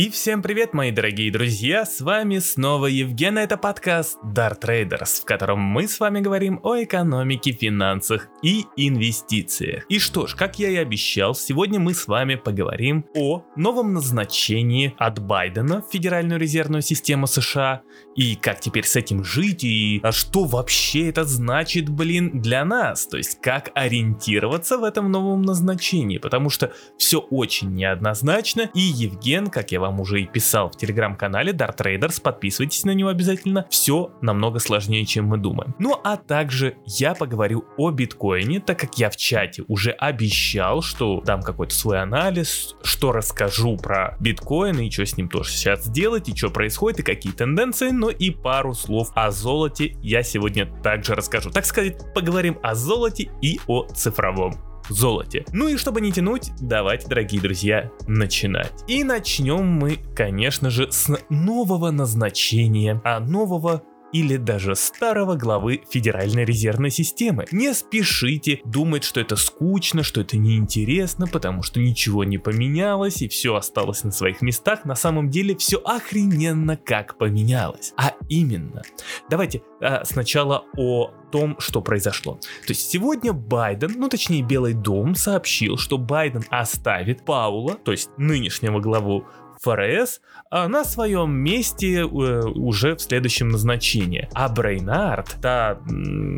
И 0.00 0.08
всем 0.08 0.40
привет, 0.40 0.72
мои 0.72 0.92
дорогие 0.92 1.30
друзья, 1.30 1.84
с 1.84 2.00
вами 2.00 2.38
снова 2.38 2.86
Евген, 2.86 3.36
это 3.36 3.58
подкаст 3.58 4.16
Dart 4.24 4.58
Traders, 4.58 5.20
в 5.20 5.26
котором 5.26 5.60
мы 5.60 5.86
с 5.86 6.00
вами 6.00 6.20
говорим 6.20 6.58
о 6.62 6.82
экономике, 6.82 7.52
финансах 7.52 8.28
и 8.42 8.64
инвестициях. 8.78 9.84
И 9.90 9.98
что 9.98 10.26
ж, 10.26 10.34
как 10.34 10.58
я 10.58 10.70
и 10.70 10.76
обещал, 10.76 11.34
сегодня 11.34 11.78
мы 11.78 11.92
с 11.92 12.08
вами 12.08 12.36
поговорим 12.36 13.04
о 13.14 13.44
новом 13.56 13.92
назначении 13.92 14.94
от 14.96 15.18
Байдена 15.18 15.82
в 15.82 15.92
Федеральную 15.92 16.40
резервную 16.40 16.80
систему 16.80 17.26
США, 17.26 17.82
и 18.16 18.36
как 18.36 18.60
теперь 18.60 18.86
с 18.86 18.96
этим 18.96 19.22
жить, 19.22 19.64
и 19.64 20.00
а 20.02 20.12
что 20.12 20.44
вообще 20.44 21.10
это 21.10 21.24
значит, 21.24 21.90
блин, 21.90 22.40
для 22.40 22.64
нас, 22.64 23.06
то 23.06 23.18
есть 23.18 23.38
как 23.42 23.70
ориентироваться 23.74 24.78
в 24.78 24.84
этом 24.84 25.12
новом 25.12 25.42
назначении, 25.42 26.16
потому 26.16 26.48
что 26.48 26.72
все 26.96 27.18
очень 27.18 27.74
неоднозначно, 27.74 28.70
и 28.72 28.80
Евген, 28.80 29.48
как 29.48 29.72
я 29.72 29.80
вам 29.80 29.89
уже 29.98 30.20
и 30.20 30.26
писал 30.26 30.70
в 30.70 30.76
телеграм-канале 30.76 31.52
Dart 31.52 31.76
Traders, 31.76 32.20
подписывайтесь 32.22 32.84
на 32.84 32.92
него 32.92 33.08
обязательно, 33.08 33.66
все 33.70 34.12
намного 34.20 34.58
сложнее, 34.58 35.04
чем 35.06 35.26
мы 35.26 35.38
думаем. 35.38 35.74
Ну 35.78 35.98
а 36.04 36.16
также 36.16 36.76
я 36.86 37.14
поговорю 37.14 37.64
о 37.76 37.90
биткоине, 37.90 38.60
так 38.60 38.78
как 38.78 38.98
я 38.98 39.10
в 39.10 39.16
чате 39.16 39.64
уже 39.68 39.92
обещал, 39.92 40.82
что 40.82 41.20
дам 41.22 41.42
какой-то 41.42 41.74
свой 41.74 42.00
анализ, 42.00 42.76
что 42.82 43.12
расскажу 43.12 43.76
про 43.76 44.16
биткоин 44.20 44.78
и 44.78 44.90
что 44.90 45.06
с 45.06 45.16
ним 45.16 45.28
тоже 45.28 45.50
сейчас 45.50 45.84
сделать, 45.84 46.28
и 46.28 46.36
что 46.36 46.50
происходит, 46.50 47.00
и 47.00 47.02
какие 47.02 47.32
тенденции, 47.32 47.90
но 47.90 48.10
и 48.10 48.30
пару 48.30 48.74
слов 48.74 49.10
о 49.14 49.30
золоте 49.30 49.96
я 50.02 50.22
сегодня 50.22 50.66
также 50.82 51.14
расскажу. 51.14 51.50
Так 51.50 51.64
сказать, 51.64 52.12
поговорим 52.14 52.58
о 52.62 52.74
золоте 52.74 53.30
и 53.40 53.58
о 53.66 53.86
цифровом 53.86 54.69
золоте. 54.94 55.44
Ну 55.52 55.68
и 55.68 55.76
чтобы 55.76 56.00
не 56.00 56.12
тянуть, 56.12 56.52
давайте, 56.60 57.08
дорогие 57.08 57.40
друзья, 57.40 57.90
начинать. 58.06 58.84
И 58.88 59.04
начнем 59.04 59.64
мы, 59.64 59.98
конечно 60.14 60.70
же, 60.70 60.90
с 60.90 61.10
нового 61.28 61.90
назначения, 61.90 63.00
а 63.04 63.20
нового 63.20 63.82
или 64.12 64.36
даже 64.36 64.74
старого 64.74 65.36
главы 65.36 65.82
Федеральной 65.88 66.44
резервной 66.44 66.90
системы. 66.90 67.46
Не 67.52 67.74
спешите 67.74 68.60
думать, 68.64 69.04
что 69.04 69.20
это 69.20 69.36
скучно, 69.36 70.02
что 70.02 70.20
это 70.20 70.36
неинтересно, 70.36 71.26
потому 71.26 71.62
что 71.62 71.80
ничего 71.80 72.24
не 72.24 72.38
поменялось 72.38 73.22
и 73.22 73.28
все 73.28 73.54
осталось 73.54 74.04
на 74.04 74.10
своих 74.10 74.42
местах. 74.42 74.84
На 74.84 74.94
самом 74.94 75.30
деле 75.30 75.56
все 75.56 75.78
охрененно 75.78 76.76
как 76.76 77.18
поменялось. 77.18 77.92
А 77.96 78.14
именно, 78.28 78.82
давайте 79.28 79.62
а, 79.80 80.04
сначала 80.04 80.64
о 80.76 81.12
том, 81.30 81.56
что 81.58 81.80
произошло. 81.80 82.34
То 82.66 82.70
есть 82.70 82.90
сегодня 82.90 83.32
Байден, 83.32 83.94
ну 83.96 84.08
точнее 84.08 84.42
Белый 84.42 84.74
дом, 84.74 85.14
сообщил, 85.14 85.76
что 85.76 85.98
Байден 85.98 86.44
оставит 86.50 87.24
Паула, 87.24 87.74
то 87.74 87.92
есть 87.92 88.10
нынешнего 88.16 88.80
главу 88.80 89.24
ФРС 89.62 90.20
а 90.50 90.68
на 90.68 90.84
своем 90.84 91.32
месте 91.32 92.00
э, 92.00 92.04
уже 92.04 92.96
в 92.96 93.00
следующем 93.00 93.48
назначении. 93.48 94.28
А 94.34 94.48
Брейнард, 94.48 95.36
та, 95.40 95.78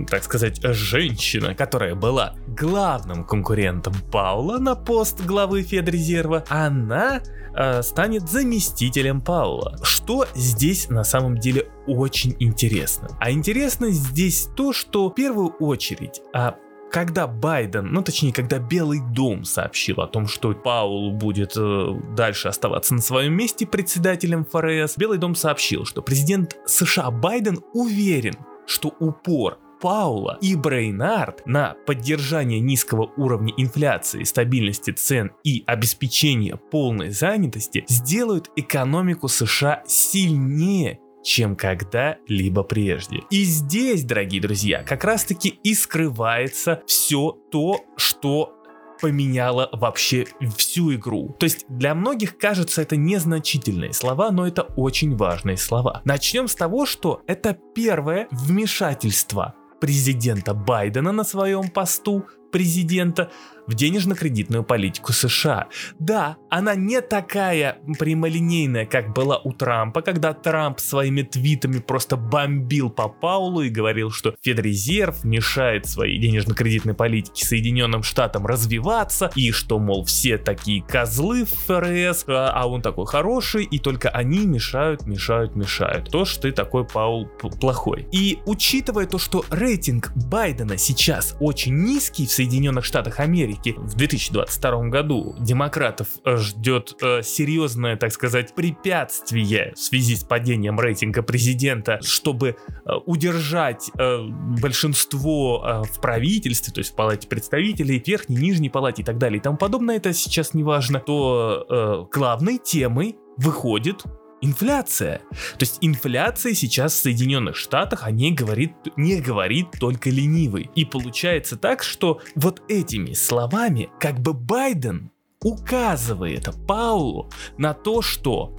так 0.09 0.25
сказать, 0.25 0.61
женщина, 0.63 1.55
которая 1.55 1.95
была 1.95 2.35
главным 2.47 3.25
конкурентом 3.25 3.95
Паула 4.11 4.59
на 4.59 4.75
пост 4.75 5.25
главы 5.25 5.63
Федрезерва, 5.63 6.45
она 6.49 7.23
э, 7.57 7.83
станет 7.83 8.29
заместителем 8.29 9.21
Паула. 9.21 9.79
Что 9.83 10.27
здесь 10.35 10.91
на 10.91 11.05
самом 11.05 11.39
деле 11.39 11.69
очень 11.87 12.37
интересно? 12.39 13.09
А 13.21 13.31
интересно 13.31 13.91
здесь 13.91 14.49
то, 14.57 14.73
что 14.73 15.09
в 15.09 15.15
первую 15.15 15.49
очередь 15.59 16.21
а 16.35 16.57
когда 16.93 17.27
Байден, 17.27 17.91
ну 17.91 18.03
точнее, 18.03 18.33
когда 18.33 18.59
Белый 18.59 19.01
дом 19.01 19.45
сообщил 19.45 20.01
о 20.03 20.07
том, 20.07 20.29
что 20.29 20.53
Паул 20.53 21.11
будет 21.11 21.55
э, 21.57 21.87
дальше 22.15 22.49
оставаться 22.49 22.95
на 22.95 23.01
своем 23.01 23.33
месте 23.33 23.67
председателем 23.67 24.45
ФРС, 24.45 24.99
Белый 24.99 25.19
дом 25.19 25.35
сообщил, 25.35 25.87
что 25.87 26.03
президент 26.03 26.59
США 26.67 27.11
Байден 27.11 27.61
уверен, 27.73 28.35
что 28.67 28.95
упор 29.01 29.59
Паула 29.81 30.39
и 30.41 30.55
Брейнард 30.55 31.45
на 31.47 31.75
поддержание 31.87 32.61
низкого 32.61 33.11
уровня 33.17 33.53
инфляции, 33.57 34.23
стабильности 34.23 34.93
цен 34.93 35.33
и 35.43 35.65
обеспечение 35.67 36.57
полной 36.57 37.11
занятости 37.11 37.85
сделают 37.89 38.51
экономику 38.55 39.29
США 39.29 39.83
сильнее 39.87 41.01
чем 41.23 41.57
когда-либо 41.57 42.63
прежде. 42.63 43.21
И 43.31 43.45
здесь, 43.45 44.05
дорогие 44.05 44.41
друзья, 44.41 44.83
как 44.83 45.05
раз 45.05 45.25
таки 45.25 45.49
и 45.63 45.75
скрывается 45.75 46.83
все 46.87 47.37
то, 47.51 47.85
что 47.97 48.55
поменяло 49.01 49.69
вообще 49.73 50.27
всю 50.57 50.95
игру. 50.95 51.35
То 51.39 51.45
есть 51.45 51.67
для 51.69 51.95
многих 51.95 52.39
кажется 52.39 52.83
это 52.83 52.97
незначительные 52.97 53.93
слова, 53.93 54.31
но 54.31 54.47
это 54.47 54.63
очень 54.63 55.17
важные 55.17 55.57
слова. 55.57 56.03
Начнем 56.05 56.47
с 56.47 56.55
того, 56.55 56.87
что 56.87 57.23
это 57.27 57.59
первое 57.75 58.29
вмешательство 58.31 59.55
президента 59.81 60.55
Байдена 60.55 61.11
на 61.11 61.25
своем 61.25 61.69
посту 61.69 62.25
президента 62.53 63.33
в 63.67 63.75
денежно-кредитную 63.75 64.65
политику 64.65 65.13
США. 65.13 65.69
Да, 65.99 66.37
она 66.51 66.75
не 66.75 67.01
такая 67.01 67.79
прямолинейная, 67.99 68.87
как 68.87 69.13
была 69.13 69.39
у 69.39 69.53
Трампа, 69.53 70.03
когда 70.03 70.33
Трамп 70.33 70.81
своими 70.81 71.23
твитами 71.23 71.79
просто 71.79 72.17
бомбил 72.17 72.91
по 72.91 73.09
Паулу 73.09 73.63
и 73.63 73.69
говорил, 73.69 74.11
что 74.11 74.35
Федрезерв 74.43 75.25
мешает 75.25 75.87
своей 75.87 76.19
денежно-кредитной 76.19 76.95
политике 76.95 77.47
Соединенным 77.47 78.03
Штатам 78.03 78.47
развиваться, 78.47 79.31
и 79.35 79.51
что, 79.53 79.79
мол, 79.79 80.05
все 80.05 80.39
такие 80.39 80.83
козлы 80.83 81.45
в 81.45 81.51
ФРС, 81.51 82.25
а, 82.29 82.53
а 82.55 82.67
он 82.67 82.83
такой 82.83 83.07
хороший, 83.07 83.65
и 83.65 83.79
только 83.79 84.09
они 84.11 84.47
мешают, 84.47 85.07
мешают, 85.07 85.57
мешают. 85.57 86.11
То, 86.11 86.25
что 86.25 86.43
ты 86.43 86.53
такой, 86.53 86.85
Паул, 86.85 87.27
плохой. 87.61 88.07
И 88.13 88.41
учитывая 88.47 89.07
то, 89.07 89.19
что 89.19 89.45
рейтинг 89.51 90.13
Байдена 90.15 90.77
сейчас 90.77 91.37
очень 91.41 91.75
низкий 91.77 92.27
в 92.27 92.33
Соединенных 92.33 92.85
Штатах 92.85 93.21
Америки, 93.21 93.62
Америки 93.63 93.75
в 93.79 93.95
2022 93.95 94.89
году 94.89 95.35
демократов 95.39 96.09
э, 96.25 96.37
ждет 96.37 96.97
э, 97.03 97.23
серьезное, 97.23 97.97
так 97.97 98.13
сказать, 98.13 98.55
препятствие 98.55 99.73
в 99.75 99.79
связи 99.79 100.17
с 100.17 100.25
падением 100.25 100.79
рейтинга 100.81 101.23
президента, 101.23 102.01
чтобы 102.03 102.57
э, 102.85 102.91
удержать 103.07 103.91
э, 103.99 104.19
большинство 104.61 105.65
э, 105.65 105.83
в 105.93 106.01
правительстве, 106.01 106.73
то 106.73 106.81
есть 106.81 106.93
в 106.93 106.97
палате 106.97 107.29
представителей, 107.29 108.03
верхней, 108.05 108.37
нижней 108.37 108.71
палате 108.71 109.03
и 109.03 109.05
так 109.05 109.19
далее 109.19 109.39
и 109.39 109.43
тому 109.43 109.57
подобное, 109.57 109.97
это 109.97 110.13
сейчас 110.13 110.55
не 110.55 110.63
важно, 110.63 111.01
то 111.01 111.67
э, 111.69 112.17
главной 112.17 112.59
темой 112.59 113.17
выходит 113.37 114.03
инфляция. 114.43 115.23
То 115.31 115.61
есть 115.61 115.79
инфляция 115.81 116.53
сейчас 116.53 116.93
в 116.93 117.03
Соединенных 117.03 117.57
Штатах 117.57 118.05
о 118.05 118.11
ней 118.11 118.33
говорит, 118.33 118.73
не 118.97 119.21
говорит 119.21 119.69
только 119.81 120.11
ленивый. 120.11 120.71
И 120.75 120.85
получается 120.85 121.57
так, 121.57 121.83
что 121.83 122.21
вот 122.35 122.63
этими 122.69 123.15
словами 123.15 123.89
как 123.99 124.21
бы 124.21 124.35
Байден 124.35 125.11
указывает 125.43 126.49
Паулу 126.67 127.31
на 127.57 127.73
то, 127.73 128.03
что 128.03 128.55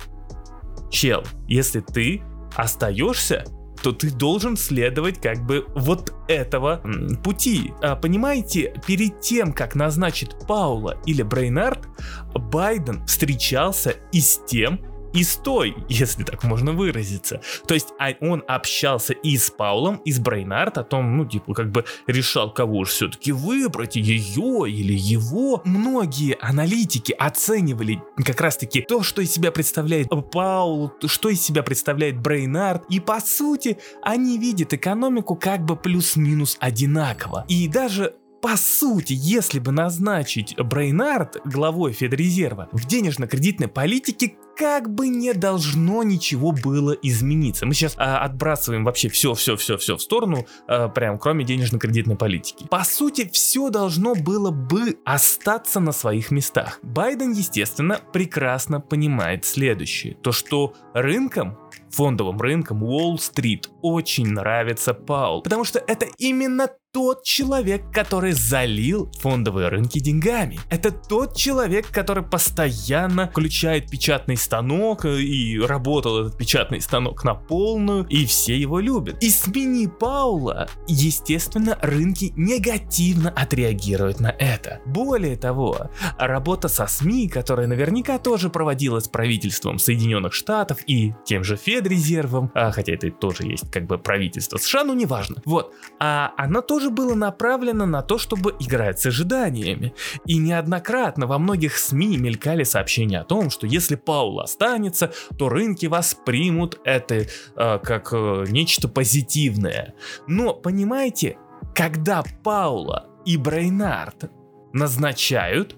чел, 0.89 1.23
если 1.47 1.81
ты 1.81 2.21
остаешься, 2.55 3.45
то 3.81 3.91
ты 3.91 4.11
должен 4.11 4.55
следовать 4.55 5.21
как 5.21 5.45
бы 5.45 5.65
вот 5.75 6.13
этого 6.29 6.81
пути. 7.23 7.73
А, 7.81 7.97
понимаете, 7.97 8.73
перед 8.88 9.19
тем, 9.19 9.51
как 9.51 9.75
назначить 9.75 10.31
Паула 10.47 10.97
или 11.05 11.21
Брейнард, 11.21 11.88
Байден 12.33 13.05
встречался 13.05 13.95
и 14.13 14.21
с 14.21 14.39
тем, 14.45 14.79
и 15.13 15.24
с 15.24 15.35
той, 15.35 15.75
если 15.88 16.24
так 16.24 16.44
можно 16.44 16.74
выразиться. 16.74 17.41
То 17.68 17.74
есть 17.74 17.90
а 18.00 18.13
он 18.19 18.44
общался 18.47 19.13
и 19.13 19.38
с 19.38 19.50
Паулом, 19.50 19.97
и 19.97 20.12
с 20.12 20.19
Брейнард 20.19 20.78
о 20.78 20.84
том, 20.84 21.18
ну, 21.18 21.25
типа, 21.25 21.53
как 21.53 21.72
бы 21.72 21.85
решал, 22.07 22.53
кого 22.53 22.85
же 22.85 22.91
все-таки 22.91 23.31
выбрать, 23.31 23.96
ее 23.96 24.69
или 24.69 24.94
его. 24.94 25.62
Многие 25.66 26.38
аналитики 26.42 27.13
оценивали 27.13 28.01
как 28.18 28.42
раз-таки 28.42 28.81
то, 28.81 29.04
что 29.04 29.21
из 29.21 29.31
себя 29.31 29.51
представляет 29.51 30.10
Паул, 30.31 30.92
что 31.06 31.30
из 31.30 31.42
себя 31.42 31.63
представляет 31.63 32.19
Брейнард, 32.19 32.86
и 32.89 33.00
по 33.00 33.19
сути 33.19 33.77
они 34.01 34.38
видят 34.38 34.74
экономику 34.74 35.36
как 35.36 35.63
бы 35.63 35.75
плюс-минус 35.75 36.57
одинаково. 36.59 37.45
И 37.48 37.68
даже 37.68 38.16
по 38.44 38.57
сути, 38.57 39.13
если 39.16 39.59
бы 39.59 39.71
назначить 39.71 40.54
Брейнард 40.57 41.38
главой 41.45 41.94
Федрезерва, 41.94 42.68
в 42.74 42.86
денежно-кредитной 42.86 43.69
политике 43.69 44.36
как 44.63 44.89
бы 44.89 45.10
не 45.10 45.33
должно 45.33 46.04
ничего 46.04 46.54
было 46.54 46.94
измениться. 46.94 47.65
Мы 47.65 47.74
сейчас 47.74 47.95
а, 47.98 48.19
отбрасываем 48.19 48.86
вообще 48.86 49.10
все-все-все-все 49.10 49.98
в 49.98 50.01
сторону, 50.01 50.45
а, 50.69 50.88
прям 50.88 51.19
кроме 51.19 51.44
денежно-кредитной 51.44 52.15
политики. 52.15 52.65
По 52.69 52.86
сути, 52.86 53.30
все 53.30 53.69
должно 53.69 54.15
было 54.15 54.51
бы 54.51 54.98
остаться 55.04 55.81
на 55.81 55.92
своих 55.92 56.31
местах. 56.31 56.80
Байден, 56.81 57.33
естественно, 57.33 58.00
прекрасно 58.13 58.80
понимает 58.80 59.44
следующее. 59.44 60.15
То, 60.21 60.31
что 60.31 60.74
рынком 60.94 61.57
фондовым 61.89 62.39
рынкам 62.39 62.83
Уолл-стрит 62.83 63.69
очень 63.81 64.27
нравится 64.27 64.94
Паул, 64.94 65.42
потому 65.42 65.66
что 65.66 65.83
это 65.86 66.07
именно 66.18 66.69
тот 66.94 67.24
человек, 67.24 67.92
который 67.92 68.34
залил 68.34 69.12
фондовые 69.19 69.69
рынки 69.69 69.98
деньгами. 69.98 70.60
Это 70.69 70.92
тот 70.92 71.36
человек, 71.36 71.88
который 71.88 72.24
постоянно 72.24 73.28
включает 73.28 73.90
печатный 73.90 74.38
станок 74.38 75.06
э, 75.06 75.19
и 75.19 75.60
работал 75.60 76.19
этот 76.19 76.38
печатный 76.38 76.81
станок 76.81 77.24
на 77.24 77.34
полную, 77.34 78.06
и 78.10 78.28
все 78.28 78.56
его 78.56 78.80
любят. 78.80 79.18
И 79.24 79.31
смени 79.31 79.88
Паула, 79.88 80.69
естественно, 80.88 81.80
рынки 81.81 82.31
негативно 82.36 83.31
отреагируют 83.31 84.19
на 84.19 84.30
это. 84.30 84.80
Более 84.86 85.36
того, 85.36 85.90
работа 86.19 86.68
со 86.68 86.86
СМИ, 86.86 87.28
которая 87.28 87.66
наверняка 87.66 88.19
тоже 88.19 88.51
проводилась 88.51 89.07
правительством 89.07 89.80
Соединенных 89.80 90.34
Штатов 90.34 90.78
и 90.86 91.16
тем 91.25 91.44
же 91.44 91.56
Федрезервом, 91.56 92.51
а, 92.54 92.72
хотя 92.72 92.94
это 92.94 93.10
тоже 93.10 93.45
есть 93.45 93.72
как 93.72 93.88
бы 93.88 93.98
правительство 93.98 94.57
США, 94.57 94.84
но 94.84 94.94
неважно. 94.94 95.42
Вот, 95.45 95.74
а 96.00 96.34
она 96.38 96.62
тоже 96.62 96.82
тоже 96.83 96.94
было 96.94 97.15
направлено 97.15 97.85
на 97.85 98.01
то, 98.01 98.18
чтобы 98.18 98.56
играть 98.59 99.00
с 99.00 99.06
ожиданиями. 99.06 99.94
И 100.25 100.38
неоднократно 100.38 101.27
во 101.27 101.39
многих 101.39 101.77
СМИ 101.77 102.18
мелькали 102.18 102.63
сообщения 102.63 103.19
о 103.19 103.24
том, 103.24 103.50
что 103.50 103.65
если 103.65 103.95
Паул 103.95 104.41
останется, 104.41 105.13
то 105.38 105.47
рынки 105.47 105.85
воспримут 105.85 106.81
это 106.83 107.15
э, 107.15 107.25
как 107.56 108.09
э, 108.12 108.45
нечто 108.50 108.89
позитивное. 108.89 109.94
Но, 110.27 110.53
понимаете, 110.53 111.38
когда 111.74 112.21
Паула 112.44 113.07
и 113.25 113.38
Брейнард 113.38 114.30
назначают, 114.74 115.77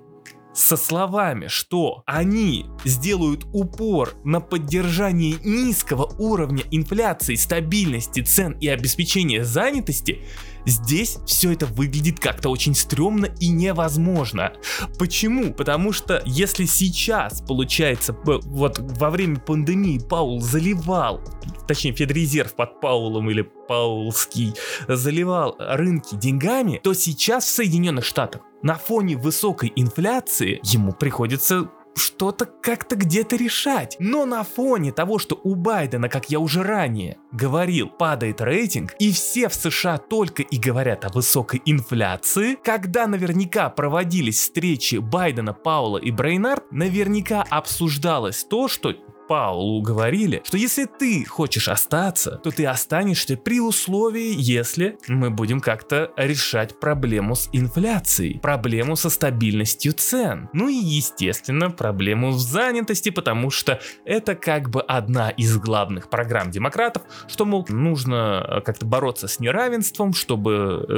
со 0.55 0.77
словами, 0.77 1.47
что 1.47 2.01
они 2.05 2.65
сделают 2.85 3.45
упор 3.51 4.15
на 4.23 4.39
поддержание 4.39 5.35
низкого 5.43 6.05
уровня 6.17 6.63
инфляции, 6.71 7.35
стабильности 7.35 8.21
цен 8.21 8.53
и 8.61 8.69
обеспечения 8.69 9.43
занятости, 9.43 10.23
Здесь 10.65 11.17
все 11.25 11.53
это 11.53 11.65
выглядит 11.65 12.19
как-то 12.19 12.49
очень 12.49 12.75
стрёмно 12.75 13.27
и 13.39 13.49
невозможно. 13.49 14.53
Почему? 14.97 15.53
Потому 15.53 15.91
что 15.91 16.21
если 16.25 16.65
сейчас, 16.65 17.41
получается, 17.41 18.15
вот 18.23 18.79
во 18.79 19.09
время 19.09 19.37
пандемии 19.37 19.99
Паул 19.99 20.41
заливал, 20.41 21.21
точнее 21.67 21.93
Федрезерв 21.93 22.53
под 22.55 22.81
Паулом 22.81 23.29
или 23.29 23.41
Паулский 23.67 24.53
заливал 24.87 25.55
рынки 25.59 26.15
деньгами, 26.15 26.79
то 26.83 26.93
сейчас 26.93 27.45
в 27.45 27.49
Соединенных 27.49 28.05
Штатах 28.05 28.41
на 28.61 28.75
фоне 28.75 29.15
высокой 29.15 29.71
инфляции 29.75 30.59
ему 30.63 30.91
приходится 30.91 31.69
что-то 31.95 32.45
как-то 32.45 32.95
где-то 32.95 33.35
решать. 33.35 33.95
Но 33.99 34.25
на 34.25 34.43
фоне 34.43 34.91
того, 34.91 35.19
что 35.19 35.39
у 35.43 35.55
Байдена, 35.55 36.09
как 36.09 36.29
я 36.29 36.39
уже 36.39 36.63
ранее 36.63 37.17
говорил, 37.31 37.89
падает 37.89 38.41
рейтинг, 38.41 38.95
и 38.99 39.11
все 39.11 39.49
в 39.49 39.55
США 39.55 39.97
только 39.97 40.43
и 40.43 40.57
говорят 40.57 41.05
о 41.05 41.09
высокой 41.09 41.61
инфляции, 41.65 42.57
когда 42.63 43.07
наверняка 43.07 43.69
проводились 43.69 44.39
встречи 44.39 44.95
Байдена, 44.95 45.53
Паула 45.53 45.97
и 45.97 46.11
Брейнард, 46.11 46.71
наверняка 46.71 47.45
обсуждалось 47.49 48.43
то, 48.43 48.67
что 48.67 48.93
Паулу 49.27 49.81
говорили, 49.81 50.41
что 50.45 50.57
если 50.57 50.85
ты 50.85 51.25
хочешь 51.25 51.67
остаться, 51.67 52.39
то 52.43 52.51
ты 52.51 52.65
останешься 52.65 53.37
при 53.37 53.59
условии, 53.59 54.35
если 54.37 54.97
мы 55.07 55.29
будем 55.29 55.61
как-то 55.61 56.11
решать 56.15 56.79
проблему 56.79 57.35
с 57.35 57.49
инфляцией, 57.51 58.39
проблему 58.39 58.95
со 58.95 59.09
стабильностью 59.09 59.93
цен. 59.93 60.49
Ну 60.53 60.69
и 60.69 60.75
естественно 60.75 61.71
проблему 61.71 62.31
в 62.31 62.39
занятости, 62.39 63.09
потому 63.09 63.49
что 63.49 63.79
это 64.05 64.35
как 64.35 64.69
бы 64.69 64.81
одна 64.81 65.29
из 65.29 65.57
главных 65.57 66.09
программ 66.09 66.51
демократов, 66.51 67.03
что 67.27 67.45
мол 67.45 67.65
нужно 67.69 68.45
э, 68.47 68.61
как-то 68.61 68.85
бороться 68.85 69.27
с 69.27 69.39
неравенством, 69.39 70.13
чтобы 70.13 70.85
э, 70.87 70.93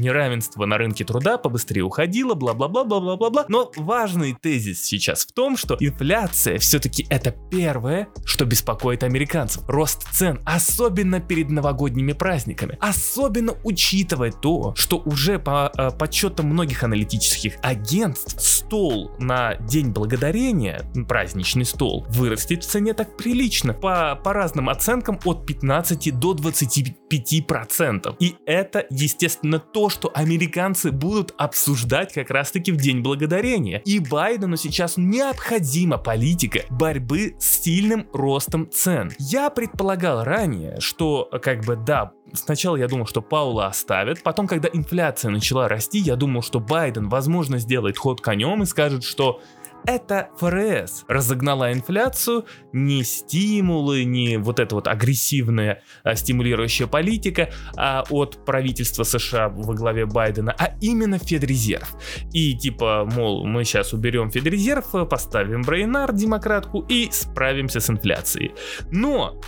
неравенство 0.00 0.64
на 0.66 0.78
рынке 0.78 1.04
труда 1.04 1.38
побыстрее 1.38 1.82
уходило, 1.82 2.34
бла-бла-бла-бла-бла-бла. 2.34 3.46
Но 3.48 3.72
важный 3.76 4.36
тезис 4.40 4.82
сейчас 4.82 5.26
в 5.26 5.32
том, 5.32 5.56
что 5.56 5.76
инфляция 5.80 6.58
все-таки 6.58 7.06
это 7.10 7.34
первый 7.50 7.63
Первое, 7.64 8.08
что 8.26 8.44
беспокоит 8.44 9.04
американцев, 9.04 9.62
рост 9.68 10.06
цен, 10.12 10.38
особенно 10.44 11.18
перед 11.18 11.48
новогодними 11.48 12.12
праздниками. 12.12 12.76
Особенно 12.78 13.54
учитывая 13.64 14.32
то, 14.32 14.74
что 14.76 14.98
уже 15.06 15.38
по 15.38 15.72
э, 15.74 15.90
подсчетам 15.98 16.48
многих 16.48 16.82
аналитических 16.82 17.54
агентств 17.62 18.38
стол 18.38 19.12
на 19.18 19.54
День 19.54 19.92
Благодарения, 19.92 20.84
праздничный 21.08 21.64
стол, 21.64 22.04
вырастет 22.10 22.64
в 22.64 22.66
цене 22.66 22.92
так 22.92 23.16
прилично. 23.16 23.72
По, 23.72 24.20
по 24.22 24.34
разным 24.34 24.68
оценкам 24.68 25.18
от 25.24 25.46
15 25.46 26.18
до 26.18 26.34
25 26.34 27.46
процентов. 27.46 28.16
И 28.18 28.36
это, 28.44 28.84
естественно, 28.90 29.58
то, 29.58 29.88
что 29.88 30.10
американцы 30.14 30.92
будут 30.92 31.32
обсуждать 31.38 32.12
как 32.12 32.28
раз 32.28 32.50
таки 32.50 32.72
в 32.72 32.76
День 32.76 33.00
Благодарения. 33.00 33.80
И 33.86 34.00
Байдену 34.00 34.58
сейчас 34.58 34.98
необходима 34.98 35.96
политика 35.96 36.60
борьбы 36.68 37.36
с 37.40 37.53
сильным 37.54 38.06
ростом 38.12 38.70
цен. 38.70 39.12
Я 39.18 39.50
предполагал 39.50 40.24
ранее, 40.24 40.80
что 40.80 41.28
как 41.42 41.64
бы 41.64 41.76
да, 41.76 42.12
сначала 42.32 42.76
я 42.76 42.88
думал, 42.88 43.06
что 43.06 43.22
Паула 43.22 43.66
оставят, 43.66 44.22
потом, 44.22 44.46
когда 44.46 44.68
инфляция 44.72 45.30
начала 45.30 45.68
расти, 45.68 45.98
я 45.98 46.16
думал, 46.16 46.42
что 46.42 46.60
Байден, 46.60 47.08
возможно, 47.08 47.58
сделает 47.58 47.98
ход 47.98 48.20
конем 48.20 48.62
и 48.62 48.66
скажет, 48.66 49.04
что 49.04 49.40
это 49.86 50.30
ФРС 50.38 51.04
разогнала 51.08 51.72
инфляцию, 51.72 52.46
не 52.72 53.02
стимулы, 53.04 54.04
не 54.04 54.38
вот 54.38 54.58
эта 54.58 54.74
вот 54.74 54.88
агрессивная 54.88 55.82
а, 56.02 56.14
стимулирующая 56.14 56.86
политика 56.86 57.50
а 57.76 58.04
от 58.10 58.44
правительства 58.44 59.04
США 59.04 59.48
во 59.48 59.74
главе 59.74 60.06
Байдена, 60.06 60.54
а 60.58 60.74
именно 60.80 61.18
Федрезерв. 61.18 61.96
И 62.32 62.56
типа, 62.56 63.08
мол, 63.10 63.46
мы 63.46 63.64
сейчас 63.64 63.92
уберем 63.92 64.30
Федрезерв, 64.30 65.08
поставим 65.08 65.62
Брейнар, 65.62 66.12
демократку 66.12 66.80
и 66.88 67.10
справимся 67.10 67.80
с 67.80 67.90
инфляцией. 67.90 68.52
Но 68.90 69.40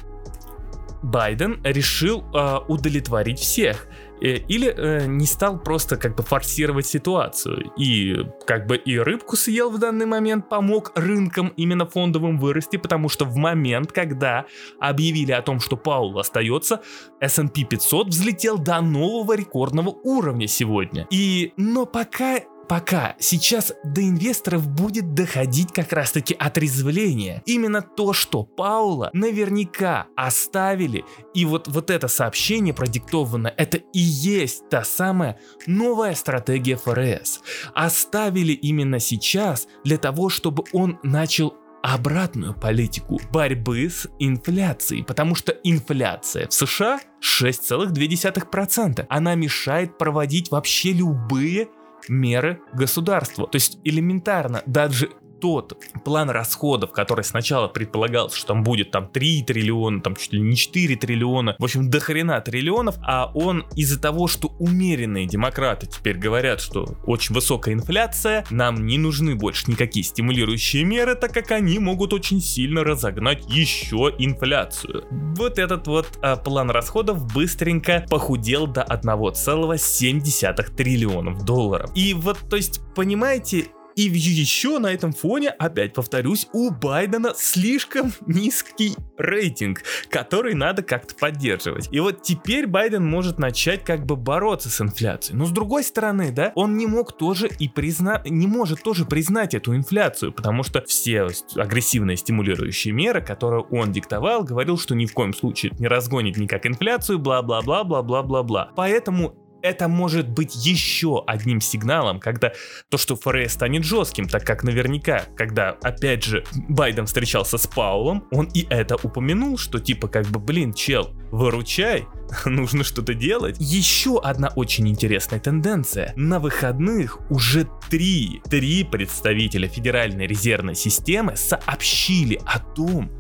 Байден 1.03 1.61
решил 1.63 2.25
э, 2.35 2.59
удовлетворить 2.69 3.39
всех. 3.39 3.89
Э, 4.21 4.39
или 4.49 4.69
э, 4.69 5.07
не 5.07 5.27
стал 5.27 5.59
просто 5.59 5.97
как 5.97 6.17
бы 6.17 6.23
форсировать 6.23 6.87
ситуацию. 6.87 7.73
И 7.77 8.17
как 8.47 8.67
бы 8.67 8.77
и 8.77 8.99
рыбку 8.99 9.37
съел 9.37 9.71
в 9.71 9.79
данный 9.79 10.07
момент, 10.07 10.49
помог 10.49 10.93
рынкам 10.95 11.53
именно 11.57 11.87
фондовым 11.87 12.39
вырасти, 12.39 12.77
потому 12.77 13.09
что 13.09 13.25
в 13.25 13.37
момент, 13.37 13.93
когда 13.93 14.47
объявили 14.81 15.33
о 15.33 15.43
том, 15.43 15.61
что 15.61 15.77
Паул 15.77 16.19
остается, 16.19 16.81
S&P 17.21 17.65
500 17.65 18.09
взлетел 18.09 18.59
до 18.59 18.81
нового 18.81 19.37
рекордного 19.37 19.91
уровня 19.91 20.47
сегодня. 20.47 21.07
И, 21.11 21.53
но 21.57 21.87
пока 21.87 22.41
Пока 22.69 23.15
сейчас 23.21 23.73
до 23.85 24.03
инвесторов 24.03 24.69
будет 24.69 25.15
доходить 25.15 25.73
как 25.73 25.93
раз 25.93 26.11
таки 26.11 26.35
отрезвление. 26.35 27.43
Именно 27.47 27.81
то, 27.83 28.13
что 28.13 28.43
Паула 28.43 29.11
наверняка 29.13 30.07
оставили, 30.17 31.05
и 31.33 31.45
вот, 31.45 31.69
вот 31.69 31.91
это 31.91 32.09
сообщение 32.09 32.75
продиктовано, 32.75 33.53
это 33.57 33.77
и 33.77 34.01
есть 34.01 34.69
та 34.69 34.83
самая 34.83 35.39
новая 35.67 36.15
стратегия 36.15 36.77
ФРС. 36.77 37.41
Оставили 37.75 38.53
именно 38.53 38.99
сейчас 38.99 39.69
для 39.85 39.99
того, 39.99 40.29
чтобы 40.29 40.65
он 40.73 40.99
начал 41.05 41.55
обратную 41.83 42.53
политику 42.53 43.21
борьбы 43.31 43.89
с 43.89 44.09
инфляцией, 44.19 45.05
потому 45.05 45.37
что 45.37 45.53
инфляция 45.63 46.49
в 46.49 46.53
США 46.53 46.99
6,2%. 47.23 49.07
Она 49.09 49.35
мешает 49.37 49.97
проводить 49.97 50.51
вообще 50.51 50.93
любые 50.93 51.69
меры 52.09 52.61
государству. 52.73 53.47
То 53.47 53.57
есть 53.57 53.79
элементарно, 53.85 54.63
даже 54.67 55.11
тот 55.41 55.77
план 56.05 56.31
расходов, 56.31 56.93
который 56.93 57.25
сначала 57.25 57.69
предполагался, 57.69 58.37
что 58.37 58.49
там 58.49 58.63
будет 58.63 58.91
там 58.91 59.09
3 59.09 59.45
триллиона, 59.45 60.01
там 60.01 60.17
чуть 60.17 60.33
ли 60.33 60.41
не 60.41 60.57
4 60.57 60.97
триллиона, 60.97 61.57
в 61.59 61.65
общем, 61.65 61.91
до 61.91 62.01
хрена 62.01 62.41
триллионов, 62.41 62.97
а 63.03 63.31
он 63.35 63.65
из-за 63.75 64.01
того, 64.01 64.29
что 64.29 64.49
умеренные 64.59 65.27
демократы 65.27 65.87
теперь 65.87 66.17
говорят, 66.17 66.61
что 66.61 66.97
очень 67.07 67.35
высокая 67.35 67.75
инфляция, 67.75 68.45
нам 68.51 68.87
не 68.87 68.99
нужны 68.99 69.35
больше 69.35 69.71
никакие 69.71 70.05
стимулирующие 70.05 70.85
меры, 70.85 71.15
так 71.15 71.33
как 71.33 71.51
они 71.51 71.79
могут 71.79 72.13
очень 72.13 72.41
сильно 72.41 72.85
разогнать 72.85 73.45
еще 73.49 74.15
инфляцию. 74.19 75.05
Вот 75.11 75.59
этот 75.59 75.87
вот 75.87 76.19
а, 76.23 76.37
план 76.37 76.71
расходов 76.71 77.33
быстренько 77.33 78.07
похудел 78.09 78.67
до 78.67 78.83
1,7 78.83 80.75
триллионов 80.75 81.45
долларов. 81.45 81.91
И 81.95 82.15
вот, 82.15 82.39
то 82.49 82.57
есть, 82.57 82.81
понимаете, 82.95 83.67
И 83.97 84.03
еще 84.03 84.79
на 84.79 84.93
этом 84.93 85.13
фоне, 85.13 85.49
опять 85.49 85.95
повторюсь, 85.95 86.49
у 86.53 86.71
Байдена 86.71 87.33
слишком 87.35 88.13
низкий 88.27 88.95
рейтинг, 89.17 89.83
который 90.11 90.53
надо 90.53 90.83
как-то 90.83 91.15
поддерживать. 91.15 91.89
И 91.91 91.99
вот 92.01 92.23
теперь 92.23 92.67
Байден 92.67 93.07
может 93.07 93.39
начать 93.39 93.85
как 93.85 94.05
бы 94.05 94.17
бороться 94.17 94.69
с 94.69 94.81
инфляцией. 94.83 95.39
Но 95.39 95.47
с 95.47 95.51
другой 95.51 95.83
стороны, 95.83 96.31
да, 96.31 96.53
он 96.55 96.77
не 96.77 96.87
мог 96.87 97.17
тоже 97.17 97.49
и 97.59 97.69
признать, 97.69 98.29
не 98.29 98.47
может 98.47 98.83
тоже 98.83 99.07
признать 99.07 99.55
эту 99.55 99.75
инфляцию, 99.75 100.31
потому 100.31 100.63
что 100.63 100.85
все 100.87 101.29
агрессивные 101.55 102.19
стимулирующие 102.19 102.93
меры, 102.93 103.23
которые 103.23 103.63
он 103.63 103.93
диктовал, 103.93 104.45
говорил, 104.45 104.77
что 104.77 104.95
ни 104.95 105.07
в 105.07 105.15
коем 105.15 105.33
случае 105.33 105.73
не 105.79 105.89
разгонит 105.89 106.37
никак 106.37 106.67
инфляцию, 106.67 107.19
бла-бла-бла-бла-бла-бла-бла. 107.19 108.73
Поэтому 108.77 109.46
это 109.63 109.89
может 109.89 110.29
быть 110.29 110.55
еще 110.55 111.23
одним 111.27 111.61
сигналом, 111.61 112.21
когда 112.21 112.53
то, 112.89 112.99
что 112.99 113.17
ФРС 113.17 113.53
станет 113.53 113.85
жестким, 113.85 114.29
так 114.29 114.45
как 114.45 114.65
наверняка, 114.65 115.25
когда, 115.37 115.71
опять 115.83 116.25
же, 116.25 116.45
Байден 116.69 117.07
встречался 117.07 117.59
с 117.59 117.67
Паулом, 117.67 118.27
он 118.31 118.47
и 118.55 118.67
это 118.69 118.97
упомянул, 118.97 119.59
что 119.59 119.79
типа 119.79 120.09
как 120.09 120.27
бы, 120.27 120.39
блин, 120.39 120.73
чел, 120.73 121.11
выручай, 121.31 122.07
нужно 122.45 122.85
что-то 122.85 123.15
делать. 123.15 123.57
Еще 123.59 124.21
одна 124.21 124.53
очень 124.57 124.89
интересная 124.89 125.41
тенденция. 125.41 126.13
На 126.17 126.39
выходных 126.39 127.19
уже 127.31 127.69
три, 127.89 128.41
три 128.49 128.85
представителя 128.85 129.69
Федеральной 129.69 130.27
резервной 130.27 130.75
системы 130.75 131.37
сообщили 131.37 132.41
о 132.47 132.59
том, 132.59 133.11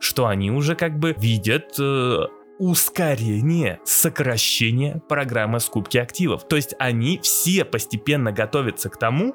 что 0.00 0.26
они 0.26 0.50
уже 0.50 0.74
как 0.74 0.98
бы 0.98 1.14
видят 1.18 1.74
э, 1.78 2.18
ускорение 2.58 3.80
сокращения 3.84 5.02
программы 5.08 5.60
скупки 5.60 5.98
активов. 5.98 6.46
То 6.48 6.56
есть 6.56 6.74
они 6.78 7.20
все 7.22 7.64
постепенно 7.64 8.32
готовятся 8.32 8.88
к 8.88 8.98
тому, 8.98 9.34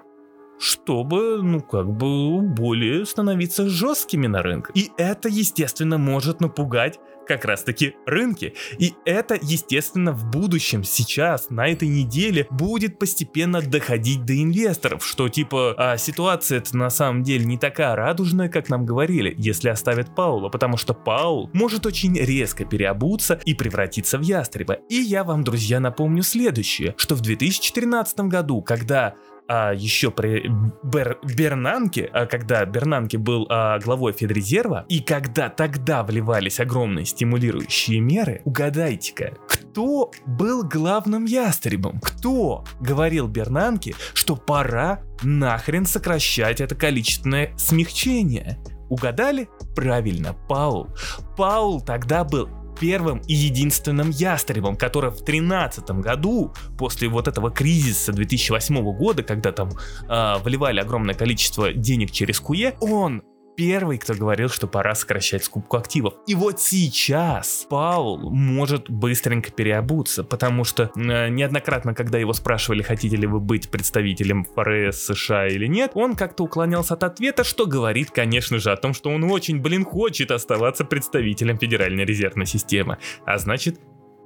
чтобы, 0.60 1.42
ну, 1.42 1.60
как 1.62 1.92
бы 1.92 2.40
более 2.42 3.06
становиться 3.06 3.68
жесткими 3.68 4.28
на 4.28 4.44
рынке. 4.44 4.72
И 4.76 4.92
это, 4.98 5.28
естественно, 5.28 5.98
может 5.98 6.40
напугать 6.40 7.00
как 7.32 7.46
раз 7.46 7.64
таки 7.64 7.96
рынки. 8.06 8.56
И 8.78 8.94
это, 9.06 9.40
естественно, 9.42 10.12
в 10.12 10.30
будущем, 10.30 10.84
сейчас, 10.84 11.50
на 11.50 11.66
этой 11.70 11.88
неделе, 11.88 12.46
будет 12.50 13.00
постепенно 13.00 13.62
доходить 13.62 14.26
до 14.26 14.36
инвесторов, 14.36 15.06
что 15.06 15.30
типа 15.30 15.74
а, 15.78 15.98
ситуация 15.98 16.58
это 16.58 16.76
на 16.76 16.90
самом 16.90 17.24
деле 17.24 17.46
не 17.46 17.58
такая 17.58 17.96
радужная, 17.96 18.50
как 18.50 18.68
нам 18.68 18.86
говорили, 18.86 19.34
если 19.38 19.70
оставят 19.70 20.14
Паула, 20.14 20.50
потому 20.50 20.76
что 20.76 20.94
Паул 20.94 21.50
может 21.54 21.86
очень 21.86 22.18
резко 22.18 22.66
переобуться 22.66 23.40
и 23.46 23.54
превратиться 23.54 24.18
в 24.18 24.22
ястреба. 24.22 24.80
И 24.90 24.96
я 24.96 25.24
вам, 25.24 25.46
друзья, 25.46 25.80
напомню 25.80 26.24
следующее, 26.24 26.96
что 26.98 27.16
в 27.16 27.22
2013 27.22 28.20
году, 28.22 28.62
когда 28.62 29.16
а, 29.54 29.74
еще 29.74 30.12
при 30.12 30.50
Бер, 30.82 31.20
Бернанке, 31.24 32.10
а, 32.14 32.26
когда 32.26 32.64
Бернанке 32.64 33.18
был 33.18 33.48
а, 33.50 33.80
главой 33.80 34.14
Федрезерва, 34.14 34.86
и 34.88 35.02
когда 35.02 35.50
тогда 35.50 36.04
вливались 36.04 36.62
огромные 36.62 37.06
стимулирующие 37.06 38.00
меры, 38.00 38.42
угадайте-ка, 38.46 39.34
кто 39.50 40.12
был 40.26 40.64
главным 40.64 41.26
ястребом? 41.26 42.00
Кто 42.00 42.64
говорил 42.80 43.28
Бернанке, 43.28 43.94
что 44.14 44.38
пора 44.38 45.02
нахрен 45.22 45.86
сокращать 45.86 46.62
это 46.62 46.76
количественное 46.76 47.54
смягчение? 47.58 48.58
Угадали? 48.90 49.50
Правильно, 49.76 50.34
Паул. 50.48 50.88
Паул 51.36 51.82
тогда 51.82 52.24
был 52.24 52.48
первым 52.82 53.20
и 53.28 53.34
единственным 53.34 54.10
ястребом, 54.10 54.76
который 54.76 55.12
в 55.12 55.24
2013 55.24 55.92
году, 56.02 56.52
после 56.78 57.08
вот 57.08 57.28
этого 57.28 57.52
кризиса 57.52 58.12
2008 58.12 58.98
года, 58.98 59.22
когда 59.22 59.52
там 59.52 59.70
э, 60.10 60.36
вливали 60.44 60.80
огромное 60.80 61.14
количество 61.14 61.72
денег 61.72 62.12
через 62.12 62.40
Куе, 62.40 62.76
он 62.82 63.22
первый, 63.56 63.98
кто 63.98 64.14
говорил, 64.14 64.50
что 64.50 64.68
пора 64.68 64.96
сокращать 64.96 65.44
скупку 65.44 65.78
активов. 65.78 66.16
И 66.28 66.36
вот 66.36 66.60
сейчас 66.60 67.66
Паул 67.70 68.30
может 68.32 68.90
быстренько 68.90 69.52
переобуться, 69.52 70.24
потому 70.24 70.64
что 70.64 70.92
э, 70.96 71.30
неоднократно, 71.30 71.94
когда 71.94 72.18
его 72.18 72.34
спрашивали, 72.34 72.82
хотите 72.82 73.16
ли 73.16 73.28
вы 73.28 73.40
быть 73.40 73.70
представителем 73.70 74.46
ФРС 74.46 74.98
США 75.04 75.48
или 75.48 75.68
нет, 75.68 75.92
он 75.96 76.16
как-то 76.16 76.44
уклонялся 76.44 76.94
от 76.96 77.04
ответа, 77.04 77.44
что 77.44 77.66
говорит, 77.66 78.12
конечно 78.12 78.60
же, 78.60 78.72
о 78.72 78.78
том, 78.78 78.94
что 78.94 79.10
он 79.10 79.24
очень, 79.26 79.62
блин, 79.62 79.86
хочет 79.86 80.32
оставаться 80.32 80.86
представителем 80.86 81.58
Федеральной 81.58 82.06
резервной 82.06 82.46
системы. 82.46 82.98
А 83.26 83.38
значит, 83.38 83.80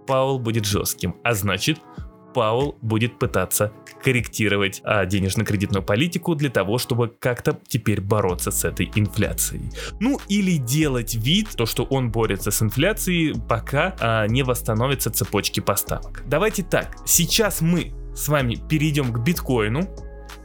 Паул 0.07 0.39
будет 0.39 0.65
жестким, 0.65 1.15
а 1.23 1.33
значит, 1.33 1.79
Паул 2.35 2.77
будет 2.81 3.17
пытаться 3.17 3.71
корректировать 4.03 4.81
а, 4.83 5.05
денежно-кредитную 5.05 5.81
политику 5.81 6.35
для 6.35 6.49
того, 6.49 6.77
чтобы 6.77 7.07
как-то 7.07 7.57
теперь 7.67 8.01
бороться 8.01 8.51
с 8.51 8.65
этой 8.65 8.91
инфляцией. 8.93 9.71
Ну 10.01 10.19
или 10.27 10.57
делать 10.57 11.15
вид, 11.15 11.49
то, 11.55 11.65
что 11.65 11.83
он 11.83 12.11
борется 12.11 12.51
с 12.51 12.61
инфляцией, 12.61 13.33
пока 13.47 13.95
а, 13.99 14.27
не 14.27 14.43
восстановятся 14.43 15.11
цепочки 15.11 15.61
поставок. 15.61 16.23
Давайте 16.27 16.63
так, 16.63 16.97
сейчас 17.05 17.61
мы 17.61 17.93
с 18.13 18.27
вами 18.27 18.57
перейдем 18.69 19.13
к 19.13 19.19
биткоину, 19.19 19.87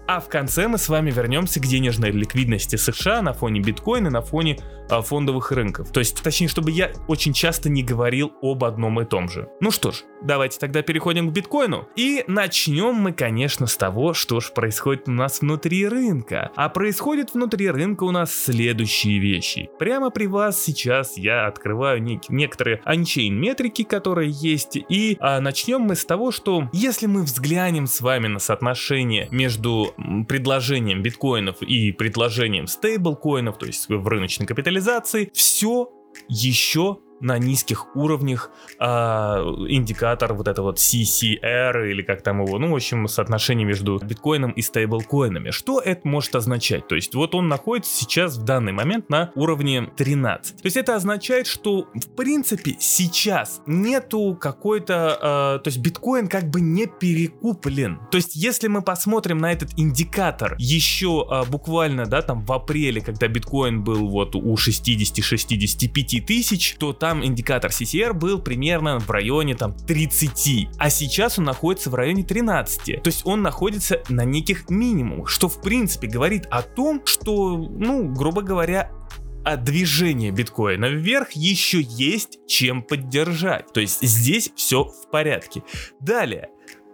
а 0.07 0.21
в 0.21 0.29
конце 0.29 0.69
мы 0.69 0.79
с 0.79 0.89
вами 0.89 1.11
вернемся 1.11 1.61
к 1.61 1.67
денежной 1.67 2.11
ликвидности 2.13 2.77
США 2.77 3.23
на 3.23 3.33
фоне 3.33 3.61
биткоина, 3.61 4.11
на 4.11 4.23
фоне 4.23 4.59
а, 4.89 5.03
фондовых 5.03 5.53
рынков. 5.53 5.91
То 5.91 6.01
есть, 6.01 6.21
точнее, 6.23 6.49
чтобы 6.49 6.71
я 6.71 6.93
очень 7.09 7.33
часто 7.33 7.69
не 7.69 7.83
говорил 7.83 8.33
об 8.43 8.65
одном 8.65 9.01
и 9.01 9.05
том 9.05 9.29
же. 9.29 9.49
Ну 9.61 9.71
что 9.71 9.91
ж, 9.91 10.03
Давайте 10.23 10.59
тогда 10.59 10.83
переходим 10.83 11.31
к 11.31 11.33
биткоину. 11.33 11.89
И 11.97 12.25
начнем 12.27 12.95
мы, 12.95 13.13
конечно, 13.13 13.67
с 13.67 13.77
того, 13.77 14.13
что 14.13 14.41
же 14.41 14.53
происходит 14.53 15.09
у 15.09 15.13
нас 15.13 15.41
внутри 15.41 15.89
рынка. 15.89 16.51
А 16.57 16.69
происходит 16.69 17.35
внутри 17.35 17.71
рынка 17.71 18.05
у 18.05 18.11
нас 18.11 18.35
следующие 18.35 19.19
вещи. 19.19 19.71
Прямо 19.79 20.11
при 20.11 20.27
вас 20.27 20.63
сейчас 20.63 21.17
я 21.17 21.47
открываю 21.47 22.03
нек- 22.03 22.27
некоторые 22.29 22.81
анчейн 22.85 23.35
метрики, 23.35 23.83
которые 23.85 24.31
есть. 24.31 24.77
И 24.89 25.17
а, 25.21 25.41
начнем 25.41 25.81
мы 25.81 25.95
с 25.95 26.05
того, 26.05 26.31
что 26.31 26.69
если 26.73 27.07
мы 27.07 27.23
взглянем 27.23 27.87
с 27.87 28.01
вами 28.01 28.27
на 28.27 28.39
соотношение 28.39 29.29
между 29.31 29.95
предложением 30.29 31.03
биткоинов 31.03 31.63
и 31.63 31.93
предложением 31.93 32.67
стейблкоинов, 32.67 33.59
то 33.59 33.67
есть 33.67 33.89
в 33.89 34.07
рыночной 34.07 34.47
капитализации, 34.47 35.31
все 35.33 35.89
еще 36.29 36.99
на 37.21 37.39
низких 37.39 37.95
уровнях 37.95 38.51
э, 38.79 38.85
индикатор 38.85 40.35
вот 40.35 40.49
это 40.49 40.63
вот 40.63 40.79
CCR 40.79 41.91
или 41.91 42.03
как 42.03 42.23
там 42.23 42.43
его, 42.43 42.59
ну, 42.59 42.73
в 42.73 42.75
общем, 42.75 43.07
соотношение 43.09 43.67
между 43.67 43.99
биткоином 43.99 44.53
и 44.53 44.63
стейблкоинами. 44.63 45.51
Что 45.51 45.81
это 45.81 46.07
может 46.07 46.35
означать? 46.35 46.89
То 46.89 46.95
есть 46.95 47.15
вот 47.15 47.35
он 47.35 47.49
находится 47.49 47.95
сейчас 47.95 48.37
в 48.37 48.45
данный 48.45 48.73
момент 48.73 49.09
на 49.11 49.31
уровне 49.35 49.91
13. 49.97 50.57
То 50.57 50.67
есть 50.67 50.77
это 50.77 50.97
означает, 50.97 51.47
что 51.47 51.89
в 51.95 52.15
принципе 52.17 52.77
сейчас 52.79 53.63
нету 53.67 54.37
какой-то, 54.41 55.59
э, 55.59 55.63
то 55.63 55.69
есть 55.69 55.79
биткоин 55.79 56.29
как 56.29 56.49
бы 56.51 56.61
не 56.61 56.87
перекуплен. 56.87 58.01
То 58.11 58.17
есть 58.17 58.35
если 58.35 58.69
мы 58.69 58.83
посмотрим 58.83 59.39
на 59.39 59.53
этот 59.53 59.71
индикатор 59.77 60.57
еще 60.59 61.27
э, 61.31 61.51
буквально, 61.51 62.07
да, 62.07 62.23
там 62.23 62.45
в 62.45 62.53
апреле, 62.53 63.01
когда 63.01 63.29
биткоин 63.29 63.83
был 63.83 64.09
вот 64.09 64.35
у 64.35 64.55
60-65 64.55 66.21
тысяч, 66.23 66.77
то 66.79 66.93
там 66.93 67.10
там 67.11 67.25
индикатор 67.25 67.73
CCR 67.73 68.13
был 68.13 68.41
примерно 68.41 69.01
в 69.01 69.11
районе 69.11 69.57
там 69.57 69.75
30, 69.75 70.69
а 70.79 70.91
сейчас 70.91 71.41
он 71.41 71.45
находится 71.45 71.91
в 71.91 71.97
районе 71.97 72.23
13. 72.23 73.03
То 73.03 73.09
есть 73.09 73.23
он 73.27 73.43
находится 73.43 74.01
на 74.09 74.25
неких 74.25 74.71
минимумах, 74.71 75.29
что 75.29 75.49
в 75.49 75.61
принципе 75.61 76.07
говорит 76.07 76.47
о 76.53 76.63
том, 76.63 77.03
что, 77.05 77.57
ну, 77.57 78.05
грубо 78.13 78.43
говоря, 78.43 78.93
а 79.45 79.57
движение 79.57 80.31
биткоина 80.31 80.87
вверх 80.87 81.33
еще 81.33 81.81
есть 81.81 82.39
чем 82.47 82.85
поддержать. 82.85 83.73
То 83.73 83.81
есть 83.81 84.01
здесь 84.03 84.53
все 84.55 84.85
в 84.85 85.11
порядке. 85.11 85.65
Далее, 85.99 86.51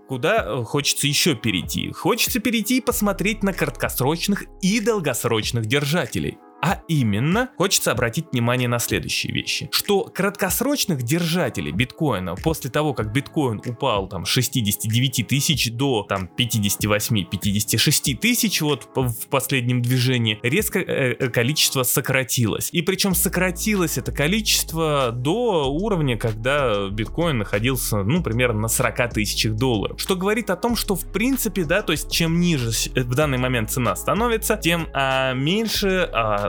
куда 0.08 0.46
э, 0.46 0.62
хочется 0.62 1.06
еще 1.06 1.34
перейти? 1.34 1.92
Хочется 1.92 2.40
перейти 2.40 2.78
и 2.78 2.80
посмотреть 2.80 3.42
на 3.42 3.52
краткосрочных 3.52 4.44
и 4.62 4.80
долгосрочных 4.80 5.66
держателей. 5.66 6.38
А 6.62 6.80
именно, 6.88 7.50
хочется 7.58 7.92
обратить 7.92 8.26
внимание 8.32 8.68
на 8.68 8.78
следующие 8.78 9.32
вещи. 9.32 9.68
Что 9.72 10.04
краткосрочных 10.04 11.02
держателей 11.02 11.70
биткоина 11.70 12.34
после 12.34 12.70
того, 12.70 12.94
как 12.94 13.12
биткоин 13.12 13.60
упал 13.66 14.08
там 14.08 14.24
69 14.24 15.26
тысяч 15.26 15.70
до 15.72 16.04
там 16.08 16.30
58-56 16.36 18.16
тысяч 18.16 18.60
вот 18.62 18.88
в 18.94 19.26
последнем 19.28 19.82
движении, 19.82 20.38
резко 20.42 20.80
э, 20.80 21.16
э, 21.18 21.28
количество 21.28 21.82
сократилось. 21.82 22.70
И 22.72 22.82
причем 22.82 23.14
сократилось 23.14 23.98
это 23.98 24.12
количество 24.12 25.12
до 25.12 25.70
уровня, 25.70 26.16
когда 26.16 26.88
биткоин 26.88 27.38
находился, 27.38 28.02
ну, 28.02 28.22
примерно 28.22 28.60
на 28.60 28.68
40 28.68 29.10
тысячах 29.14 29.54
долларов. 29.54 30.00
Что 30.00 30.16
говорит 30.16 30.50
о 30.50 30.56
том, 30.56 30.76
что 30.76 30.94
в 30.94 31.12
принципе, 31.12 31.64
да, 31.64 31.82
то 31.82 31.92
есть 31.92 32.10
чем 32.10 32.40
ниже 32.40 32.70
в 32.94 33.14
данный 33.14 33.38
момент 33.38 33.70
цена 33.70 33.94
становится, 33.94 34.56
тем 34.56 34.88
а, 34.92 35.34
меньше 35.34 36.08
а, 36.12 36.45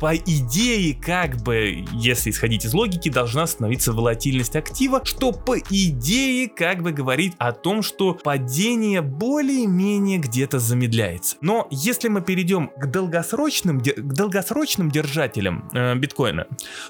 по 0.00 0.16
идее, 0.16 0.94
как 0.94 1.42
бы, 1.42 1.84
если 1.92 2.30
исходить 2.30 2.64
из 2.64 2.74
логики, 2.74 3.08
должна 3.08 3.46
становиться 3.46 3.92
волатильность 3.92 4.56
актива, 4.56 5.00
что 5.04 5.32
по 5.32 5.58
идее 5.58 6.48
как 6.48 6.82
бы 6.82 6.92
говорит 6.92 7.34
о 7.38 7.52
том, 7.52 7.82
что 7.82 8.14
падение 8.14 9.00
более-менее 9.02 10.18
где-то 10.18 10.58
замедляется. 10.58 11.36
Но 11.40 11.68
если 11.70 12.08
мы 12.08 12.20
перейдем 12.22 12.70
к 12.76 12.86
долгосрочным, 12.86 13.80
к 13.80 14.12
долгосрочным 14.14 14.90
держателям 14.90 15.68
э, 15.72 15.94
биткоина, 15.94 16.46